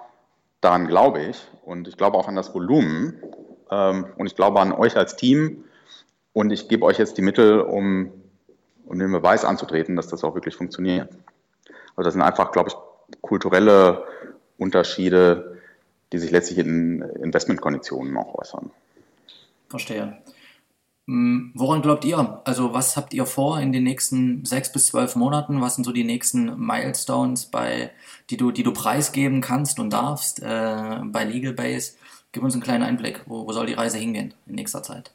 daran 0.63 0.87
glaube 0.87 1.21
ich 1.21 1.47
und 1.67 1.87
ich 1.87 1.99
glaube 1.99 2.17
auch 2.17 2.27
an 2.27 2.37
das 2.37 2.55
Volumen 2.55 3.23
ähm, 3.71 4.07
und 4.17 4.27
ich 4.27 4.35
glaube 4.35 4.61
an 4.61 4.73
euch 4.73 4.97
als 4.97 5.17
Team 5.17 5.65
und 6.33 6.51
ich 6.51 6.69
gebe 6.69 6.87
euch 6.87 6.99
jetzt 6.99 7.19
die 7.19 7.23
Mittel, 7.23 7.61
um, 7.61 8.11
um 8.87 8.99
den 8.99 9.13
Beweis 9.13 9.45
anzutreten, 9.45 9.95
dass 9.95 10.09
das 10.09 10.25
auch 10.25 10.35
wirklich 10.35 10.57
funktioniert. 10.57 11.11
Also 11.97 12.07
das 12.07 12.15
sind 12.15 12.23
einfach, 12.23 12.51
glaube 12.51 12.71
ich, 12.71 13.21
kulturelle 13.21 14.05
Unterschiede, 14.65 15.59
die 16.13 16.19
sich 16.19 16.31
letztlich 16.31 16.59
in 16.59 17.03
Investmentkonditionen 17.03 18.17
auch 18.17 18.35
äußern. 18.35 18.71
Verstehe. 19.69 20.19
Hm, 21.07 21.53
woran 21.55 21.83
glaubt 21.83 22.05
ihr? 22.07 22.41
Also 22.45 22.73
was 22.73 22.97
habt 22.97 23.13
ihr 23.13 23.27
vor 23.27 23.61
in 23.61 23.73
den 23.73 23.85
nächsten 23.85 24.45
sechs 24.45 24.73
bis 24.73 24.87
zwölf 24.87 25.17
Monaten? 25.17 25.61
Was 25.61 25.75
sind 25.75 25.85
so 25.85 25.93
die 25.93 26.05
nächsten 26.05 26.59
Milestones, 26.59 27.47
bei, 27.47 27.91
die, 28.31 28.39
du, 28.39 28.53
die 28.53 28.63
du 28.63 28.73
preisgeben 28.73 29.43
kannst 29.43 29.79
und 29.79 29.93
darfst 29.93 30.43
äh, 30.43 31.01
bei 31.05 31.25
Legal 31.25 31.53
Base? 31.53 31.93
Gib 32.33 32.43
uns 32.43 32.55
einen 32.55 32.63
kleinen 32.63 32.85
Einblick. 32.85 33.21
Wo, 33.27 33.47
wo 33.47 33.53
soll 33.53 33.67
die 33.67 33.75
Reise 33.75 33.99
hingehen 33.99 34.33
in 34.47 34.55
nächster 34.55 34.83
Zeit? 34.83 35.13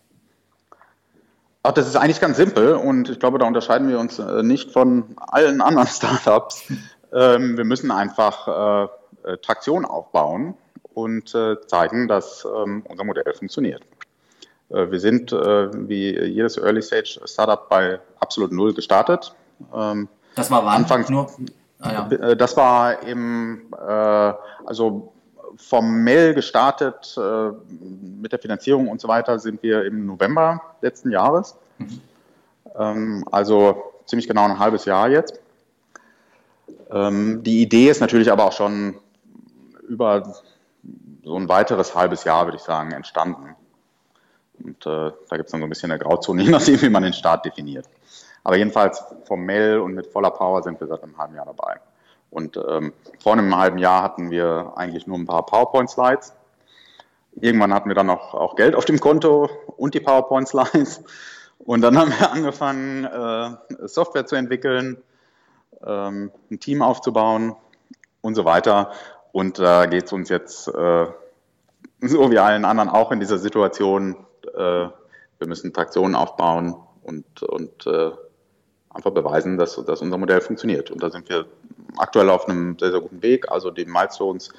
Ach, 1.63 1.71
das 1.71 1.87
ist 1.87 1.95
eigentlich 1.95 2.21
ganz 2.21 2.37
simpel 2.37 2.75
und 2.75 3.09
ich 3.09 3.19
glaube, 3.19 3.39
da 3.39 3.45
unterscheiden 3.45 3.89
wir 3.89 3.99
uns 3.99 4.19
äh, 4.19 4.43
nicht 4.43 4.71
von 4.71 5.15
allen 5.17 5.61
anderen 5.61 5.87
Startups. 5.97 6.63
Ähm, 7.11 7.57
wir 7.57 7.65
müssen 7.65 7.89
einfach 7.89 8.47
äh, 8.85 8.87
äh, 9.23 9.37
Traktion 9.37 9.85
aufbauen 9.85 10.55
und 10.93 11.33
äh, 11.35 11.59
zeigen, 11.67 12.07
dass 12.07 12.45
ähm, 12.45 12.83
unser 12.87 13.03
Modell 13.03 13.33
funktioniert. 13.33 13.81
Äh, 14.69 14.91
wir 14.91 14.99
sind 14.99 15.31
wie 15.31 16.17
jedes 16.19 16.57
Early 16.57 16.81
Stage 16.81 17.19
Startup 17.25 17.67
bei 17.69 17.99
absolut 18.19 18.51
null 18.51 18.73
gestartet. 18.73 19.33
Ähm, 19.73 20.07
das 20.35 20.49
war 20.49 20.65
wann? 20.65 20.77
Anfangs 20.77 21.09
nur. 21.09 21.29
Ah, 21.81 22.07
ja. 22.09 22.35
Das 22.35 22.57
war 22.57 23.03
im, 23.03 23.73
also 23.73 25.13
formell 25.55 26.33
gestartet 26.33 27.17
mit 28.21 28.33
der 28.33 28.39
Finanzierung 28.39 28.89
und 28.89 28.99
so 28.99 29.07
weiter 29.07 29.39
sind 29.39 29.63
wir 29.63 29.85
im 29.85 30.05
November 30.05 30.61
letzten 30.81 31.09
Jahres. 31.09 31.55
Mhm. 31.77 33.23
Also 33.31 33.93
ziemlich 34.05 34.27
genau 34.27 34.43
ein 34.43 34.59
halbes 34.59 34.83
Jahr 34.83 35.09
jetzt. 35.09 35.39
Die 36.91 37.61
Idee 37.61 37.89
ist 37.89 38.01
natürlich 38.01 38.29
aber 38.29 38.43
auch 38.43 38.53
schon 38.53 38.95
über 39.89 40.23
so 41.23 41.35
ein 41.35 41.49
weiteres 41.49 41.95
halbes 41.95 42.23
Jahr, 42.23 42.45
würde 42.45 42.57
ich 42.57 42.63
sagen, 42.63 42.91
entstanden. 42.91 43.55
Und 44.63 44.85
äh, 44.85 45.11
da 45.29 45.37
gibt 45.37 45.47
es 45.47 45.51
dann 45.51 45.61
so 45.61 45.65
ein 45.65 45.69
bisschen 45.69 45.91
eine 45.91 45.99
Grauzone, 45.99 46.43
je 46.43 46.51
nachdem, 46.51 46.81
wie 46.81 46.89
man 46.89 47.03
den 47.03 47.13
Start 47.13 47.45
definiert. 47.45 47.85
Aber 48.43 48.55
jedenfalls 48.55 49.03
formell 49.25 49.79
und 49.79 49.93
mit 49.93 50.07
voller 50.07 50.31
Power 50.31 50.63
sind 50.63 50.79
wir 50.79 50.87
seit 50.87 51.03
einem 51.03 51.17
halben 51.17 51.35
Jahr 51.35 51.45
dabei. 51.45 51.79
Und 52.31 52.57
ähm, 52.57 52.93
vor 53.21 53.33
einem 53.33 53.55
halben 53.55 53.79
Jahr 53.79 54.03
hatten 54.03 54.29
wir 54.31 54.73
eigentlich 54.75 55.07
nur 55.07 55.17
ein 55.17 55.25
paar 55.25 55.45
PowerPoint-Slides. 55.45 56.33
Irgendwann 57.41 57.73
hatten 57.73 57.89
wir 57.89 57.95
dann 57.95 58.09
auch, 58.09 58.33
auch 58.33 58.55
Geld 58.55 58.75
auf 58.75 58.85
dem 58.85 58.99
Konto 58.99 59.49
und 59.77 59.93
die 59.93 59.99
PowerPoint-Slides. 59.99 61.03
Und 61.59 61.81
dann 61.81 61.97
haben 61.97 62.11
wir 62.11 62.31
angefangen, 62.31 63.05
äh, 63.05 63.87
Software 63.87 64.25
zu 64.25 64.35
entwickeln, 64.35 64.97
ähm, 65.85 66.31
ein 66.49 66.59
Team 66.59 66.81
aufzubauen 66.81 67.55
und 68.21 68.35
so 68.35 68.45
weiter. 68.45 68.91
Und 69.31 69.59
da 69.59 69.85
geht 69.85 70.05
es 70.05 70.13
uns 70.13 70.29
jetzt, 70.29 70.67
äh, 70.67 71.05
so 72.01 72.31
wie 72.31 72.39
allen 72.39 72.65
anderen, 72.65 72.89
auch 72.89 73.11
in 73.11 73.19
dieser 73.19 73.37
Situation. 73.37 74.15
Äh, 74.55 74.89
wir 75.39 75.47
müssen 75.47 75.73
Traktionen 75.73 76.15
aufbauen 76.15 76.75
und, 77.03 77.43
und 77.43 77.87
äh, 77.87 78.11
einfach 78.89 79.11
beweisen, 79.11 79.57
dass, 79.57 79.75
dass 79.85 80.01
unser 80.01 80.17
Modell 80.17 80.41
funktioniert. 80.41 80.91
Und 80.91 81.01
da 81.01 81.09
sind 81.09 81.29
wir 81.29 81.45
aktuell 81.97 82.29
auf 82.29 82.47
einem 82.47 82.77
sehr, 82.77 82.91
sehr 82.91 83.01
guten 83.01 83.21
Weg. 83.21 83.51
Also 83.51 83.71
die 83.71 83.85
Milestones, 83.85 84.49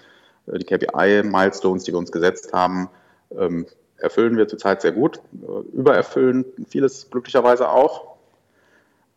äh, 0.47 0.59
die 0.59 0.65
KPI-Milestones, 0.65 1.85
die 1.85 1.93
wir 1.93 1.99
uns 1.99 2.13
gesetzt 2.13 2.53
haben, 2.53 2.89
ähm, 3.37 3.67
erfüllen 3.99 4.37
wir 4.37 4.49
zurzeit 4.49 4.83
sehr 4.83 4.93
gut. 4.93 5.21
Äh, 5.43 5.77
übererfüllen 5.77 6.45
vieles 6.69 7.11
glücklicherweise 7.11 7.69
auch. 7.69 8.17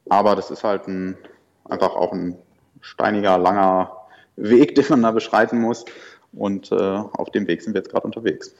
Aber 0.10 0.36
das 0.36 0.52
ist 0.52 0.64
halt 0.64 0.88
ein, 0.88 1.18
einfach 1.66 1.96
auch 1.96 2.12
ein 2.12 2.38
steiniger, 2.82 3.38
langer 3.38 4.03
Weg, 4.36 4.76
den 4.76 4.86
man 4.90 5.02
da 5.02 5.12
beschreiten 5.12 5.60
muss. 5.60 5.86
Und 6.32 6.72
äh, 6.72 6.76
auf 6.76 7.30
dem 7.32 7.48
Weg 7.48 7.62
sind 7.62 7.74
wir 7.74 7.82
jetzt 7.82 7.92
gerade 7.92 8.06
unterwegs. 8.06 8.56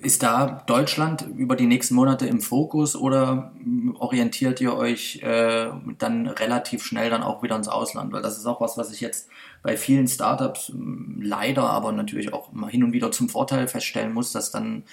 Ist 0.00 0.22
da 0.22 0.62
Deutschland 0.66 1.26
über 1.36 1.56
die 1.56 1.66
nächsten 1.66 1.94
Monate 1.94 2.26
im 2.26 2.40
Fokus 2.40 2.96
oder 2.96 3.52
orientiert 3.98 4.60
ihr 4.60 4.74
euch 4.74 5.22
äh, 5.22 5.70
dann 5.98 6.26
relativ 6.26 6.84
schnell 6.84 7.10
dann 7.10 7.22
auch 7.22 7.42
wieder 7.42 7.56
ins 7.56 7.68
Ausland? 7.68 8.12
Weil 8.12 8.22
das 8.22 8.36
ist 8.36 8.46
auch 8.46 8.60
was, 8.60 8.76
was 8.76 8.92
ich 8.92 9.00
jetzt 9.00 9.28
bei 9.62 9.76
vielen 9.76 10.08
Startups 10.08 10.72
leider, 11.20 11.70
aber 11.70 11.92
natürlich 11.92 12.32
auch 12.32 12.50
hin 12.68 12.84
und 12.84 12.92
wieder 12.92 13.12
zum 13.12 13.28
Vorteil 13.28 13.68
feststellen 13.68 14.12
muss, 14.12 14.32
dass 14.32 14.50
dann 14.50 14.84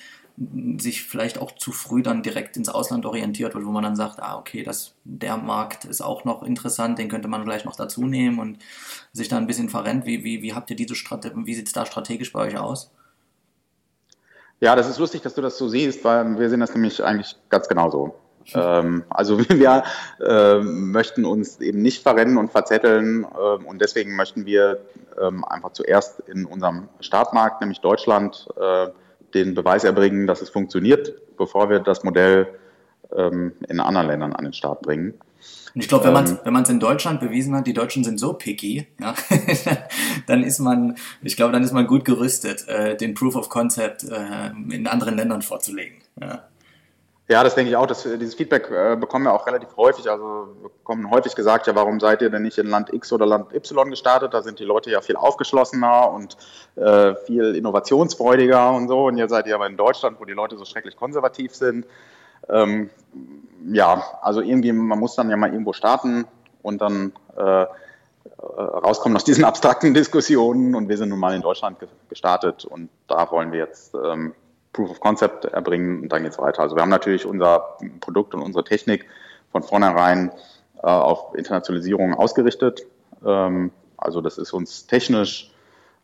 sich 0.78 1.04
vielleicht 1.04 1.38
auch 1.38 1.52
zu 1.52 1.72
früh 1.72 2.02
dann 2.02 2.24
direkt 2.24 2.58
ins 2.58 2.70
Ausland 2.70 3.06
orientiert 3.06 3.54
wird, 3.54 3.66
wo 3.66 3.72
man 3.72 3.84
dann 3.84 3.96
sagt, 3.96 4.20
ah, 4.20 4.38
okay, 4.38 4.64
das, 4.64 4.96
der 5.04 5.38
Markt 5.38 5.86
ist 5.86 6.02
auch 6.02 6.24
noch 6.24 6.42
interessant, 6.42 6.98
den 6.98 7.08
könnte 7.08 7.28
man 7.28 7.44
vielleicht 7.44 7.66
noch 7.66 7.76
dazu 7.76 8.06
nehmen 8.06 8.40
und 8.40 8.58
sich 9.12 9.28
da 9.28 9.38
ein 9.38 9.46
bisschen 9.46 9.70
verrennt. 9.70 10.06
Wie, 10.06 10.24
wie, 10.24 10.42
wie 10.42 10.54
habt 10.54 10.72
ihr 10.72 10.76
diese 10.76 10.96
Strategie, 10.96 11.46
wie 11.46 11.54
sieht 11.54 11.68
es 11.68 11.74
da 11.74 11.86
strategisch 11.86 12.32
bei 12.34 12.40
euch 12.40 12.58
aus? 12.58 12.92
Ja, 14.64 14.78
das 14.78 14.88
ist 14.88 14.98
lustig, 14.98 15.22
dass 15.22 15.36
du 15.36 15.42
das 15.42 15.58
so 15.58 15.68
siehst, 15.68 16.06
weil 16.06 16.40
wir 16.40 16.50
sehen 16.50 16.62
das 16.62 16.74
nämlich 16.74 17.04
eigentlich 17.04 17.36
ganz 17.50 17.68
genauso. 17.68 18.16
Ähm, 18.54 19.04
also 19.10 19.38
wir 19.50 19.84
äh, 20.26 20.60
möchten 20.60 21.26
uns 21.26 21.60
eben 21.60 21.82
nicht 21.82 22.02
verrennen 22.02 22.38
und 22.38 22.50
verzetteln 22.50 23.26
äh, 23.26 23.66
und 23.66 23.82
deswegen 23.82 24.16
möchten 24.16 24.46
wir 24.46 24.80
äh, 25.18 25.26
einfach 25.50 25.74
zuerst 25.74 26.22
in 26.30 26.46
unserem 26.46 26.88
Startmarkt, 27.02 27.60
nämlich 27.60 27.82
Deutschland, 27.82 28.48
äh, 28.56 28.88
den 29.34 29.54
Beweis 29.54 29.84
erbringen, 29.84 30.28
dass 30.28 30.42
es 30.42 30.50
funktioniert, 30.50 31.14
bevor 31.36 31.70
wir 31.70 31.80
das 31.80 32.06
Modell 32.06 32.48
ähm, 33.14 33.52
in 33.68 33.82
anderen 33.82 34.08
Ländern 34.08 34.32
an 34.32 34.46
den 34.46 34.54
Start 34.54 34.82
bringen. 34.82 35.14
Und 35.76 35.82
ich 35.82 35.88
glaube, 35.88 36.06
wenn 36.06 36.14
man 36.14 36.26
es 36.26 36.32
ähm, 36.32 36.40
wenn 36.44 36.54
man's 36.54 36.70
in 36.70 36.80
Deutschland 36.80 37.20
bewiesen 37.20 37.56
hat, 37.56 37.66
die 37.66 37.74
Deutschen 37.74 38.04
sind 38.04 38.20
so 38.20 38.34
picky, 38.34 38.88
ja, 39.00 39.16
dann 40.28 40.44
ist 40.44 40.60
man, 40.60 40.98
ich 41.22 41.36
glaube, 41.36 41.52
dann 41.52 41.64
ist 41.64 41.72
man 41.72 41.88
gut 41.88 42.06
gerüstet, 42.06 42.68
äh, 42.68 42.96
den 42.96 43.16
Proof 43.16 43.36
of 43.36 43.50
Concept 43.50 44.04
äh, 44.04 44.52
in 44.70 44.88
anderen 44.88 45.18
Ländern 45.18 45.42
vorzulegen. 45.42 45.98
Ja. 46.20 46.44
Ja, 47.30 47.42
das 47.42 47.56
denke 47.56 47.72
ich 47.72 47.78
auch. 47.78 47.88
Das, 47.88 48.04
dieses 48.04 48.36
Feedback 48.36 48.70
äh, 48.70 48.98
bekommen 48.98 49.26
wir 49.26 49.34
auch 49.34 49.48
relativ 49.48 49.76
häufig. 49.78 50.10
Also 50.10 50.24
wir 50.62 50.70
bekommen 50.70 51.10
häufig 51.10 51.34
gesagt, 51.36 51.68
ja, 51.68 51.76
warum 51.76 52.02
seid 52.02 52.22
ihr 52.22 52.30
denn 52.30 52.42
nicht 52.42 52.58
in 52.58 52.68
Land 52.68 52.94
X 52.94 53.14
oder 53.14 53.26
Land 53.26 53.54
Y 53.54 53.90
gestartet? 53.90 54.34
Da 54.34 54.42
sind 54.42 54.60
die 54.60 54.66
Leute 54.66 54.92
ja 54.92 55.00
viel 55.00 55.16
aufgeschlossener 55.16 56.12
und 56.12 56.36
äh, 56.76 57.16
viel 57.16 57.56
innovationsfreudiger 57.56 58.72
und 58.72 58.90
so. 58.90 59.06
Und 59.06 59.18
jetzt 59.18 59.32
seid 59.32 59.48
ihr 59.48 59.56
aber 59.56 59.68
in 59.68 59.78
Deutschland, 59.78 60.20
wo 60.20 60.26
die 60.26 60.34
Leute 60.34 60.58
so 60.58 60.66
schrecklich 60.66 60.98
konservativ 60.98 61.56
sind. 61.56 61.88
Ähm, 62.50 62.90
ja, 63.72 64.04
also 64.22 64.42
irgendwie, 64.42 64.72
man 64.72 65.00
muss 65.00 65.16
dann 65.16 65.30
ja 65.30 65.38
mal 65.38 65.52
irgendwo 65.52 65.74
starten 65.74 66.26
und 66.62 66.82
dann 66.82 67.14
äh, 67.38 67.66
rauskommen 68.42 69.16
aus 69.16 69.24
diesen 69.24 69.44
abstrakten 69.46 69.94
Diskussionen. 69.94 70.76
Und 70.76 70.90
wir 70.90 70.98
sind 70.98 71.10
nun 71.10 71.20
mal 71.20 71.36
in 71.36 71.42
Deutschland 71.42 71.78
gestartet 72.10 72.66
und 72.66 72.90
da 73.08 73.30
wollen 73.32 73.52
wir 73.52 73.60
jetzt 73.60 73.96
ähm, 73.96 74.34
Proof 74.74 74.90
of 74.90 75.00
Concept 75.00 75.46
erbringen 75.46 76.02
und 76.02 76.10
dann 76.10 76.24
geht 76.24 76.34
es 76.34 76.40
weiter. 76.40 76.62
Also 76.62 76.76
wir 76.76 76.82
haben 76.82 76.90
natürlich 76.90 77.26
unser 77.26 77.78
Produkt 78.02 78.34
und 78.34 78.42
unsere 78.42 78.64
Technik 78.64 79.06
von 79.52 79.64
vornherein 79.64 80.32
äh, 80.82 80.88
auf 80.88 81.36
Internationalisierung 81.36 82.14
ausgerichtet. 82.14 82.86
Ähm, 83.26 83.72
also 83.98 84.20
das 84.20 84.38
ist 84.38 84.52
uns 84.52 84.88
technisch 84.88 85.52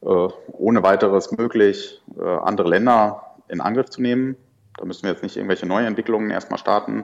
äh, 0.02 0.06
ohne 0.06 0.84
weiteres 0.84 1.32
möglich, 1.32 2.02
äh, 2.18 2.24
andere 2.24 2.70
Länder 2.70 3.36
in 3.48 3.60
Angriff 3.60 3.90
zu 3.90 4.02
nehmen. 4.02 4.38
Da 4.80 4.86
müssen 4.86 5.04
wir 5.04 5.12
jetzt 5.12 5.24
nicht 5.24 5.36
irgendwelche 5.36 5.66
Neuentwicklungen 5.66 6.32
erstmal 6.32 6.58
starten 6.58 7.04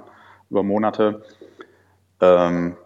über 0.50 0.64
Monate. 0.64 1.26
Ähm, 2.22 2.78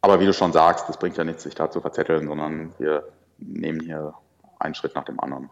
aber 0.00 0.20
wie 0.20 0.26
du 0.26 0.32
schon 0.32 0.52
sagst, 0.52 0.88
das 0.88 0.98
bringt 0.98 1.16
ja 1.16 1.24
nichts, 1.24 1.42
sich 1.42 1.56
da 1.56 1.68
zu 1.68 1.80
verzetteln, 1.80 2.28
sondern 2.28 2.72
wir 2.78 3.08
nehmen 3.38 3.80
hier 3.80 4.14
einen 4.60 4.74
Schritt 4.74 4.94
nach 4.94 5.04
dem 5.04 5.18
anderen. 5.18 5.50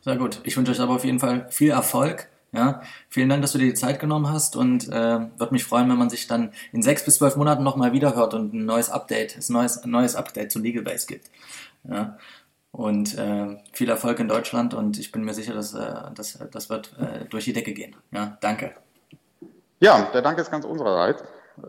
Sehr 0.00 0.16
gut. 0.16 0.40
Ich 0.44 0.56
wünsche 0.56 0.72
euch 0.72 0.80
aber 0.80 0.94
auf 0.94 1.04
jeden 1.04 1.20
Fall 1.20 1.46
viel 1.50 1.70
Erfolg. 1.70 2.28
Ja, 2.54 2.82
vielen 3.08 3.28
Dank, 3.28 3.42
dass 3.42 3.52
du 3.52 3.58
dir 3.58 3.66
die 3.66 3.74
Zeit 3.74 3.98
genommen 3.98 4.30
hast 4.30 4.56
und 4.56 4.86
äh, 4.88 4.92
würde 4.92 5.52
mich 5.52 5.64
freuen, 5.64 5.88
wenn 5.88 5.96
man 5.96 6.10
sich 6.10 6.26
dann 6.26 6.52
in 6.72 6.82
sechs 6.82 7.04
bis 7.04 7.16
zwölf 7.16 7.36
Monaten 7.36 7.62
nochmal 7.62 7.92
wiederhört 7.92 8.34
und 8.34 8.52
ein 8.52 8.66
neues 8.66 8.90
Update, 8.90 9.36
ein 9.36 9.52
neues, 9.52 9.78
ein 9.78 9.90
neues 9.90 10.16
Update 10.16 10.52
zu 10.52 10.58
Legal 10.58 10.82
Base 10.82 11.06
gibt. 11.06 11.30
Ja, 11.84 12.18
und 12.72 13.16
äh, 13.18 13.58
viel 13.72 13.90
Erfolg 13.90 14.18
in 14.18 14.28
Deutschland 14.28 14.74
und 14.74 14.98
ich 14.98 15.12
bin 15.12 15.22
mir 15.22 15.34
sicher, 15.34 15.54
dass 15.54 15.74
äh, 15.74 15.94
das, 16.14 16.38
das 16.50 16.70
wird 16.70 16.94
äh, 16.98 17.26
durch 17.26 17.44
die 17.44 17.52
Decke 17.52 17.72
gehen. 17.74 17.94
Ja, 18.10 18.38
danke. 18.40 18.72
Ja, 19.80 20.10
der 20.12 20.22
Dank 20.22 20.38
ist 20.38 20.50
ganz 20.50 20.64
unsererseits. 20.64 21.22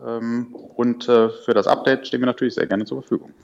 Ähm, 0.04 0.54
und 0.54 1.08
äh, 1.08 1.28
für 1.28 1.52
das 1.52 1.66
Update 1.66 2.06
stehen 2.06 2.20
wir 2.20 2.26
natürlich 2.26 2.54
sehr 2.54 2.66
gerne 2.66 2.84
zur 2.86 3.02
Verfügung. 3.02 3.34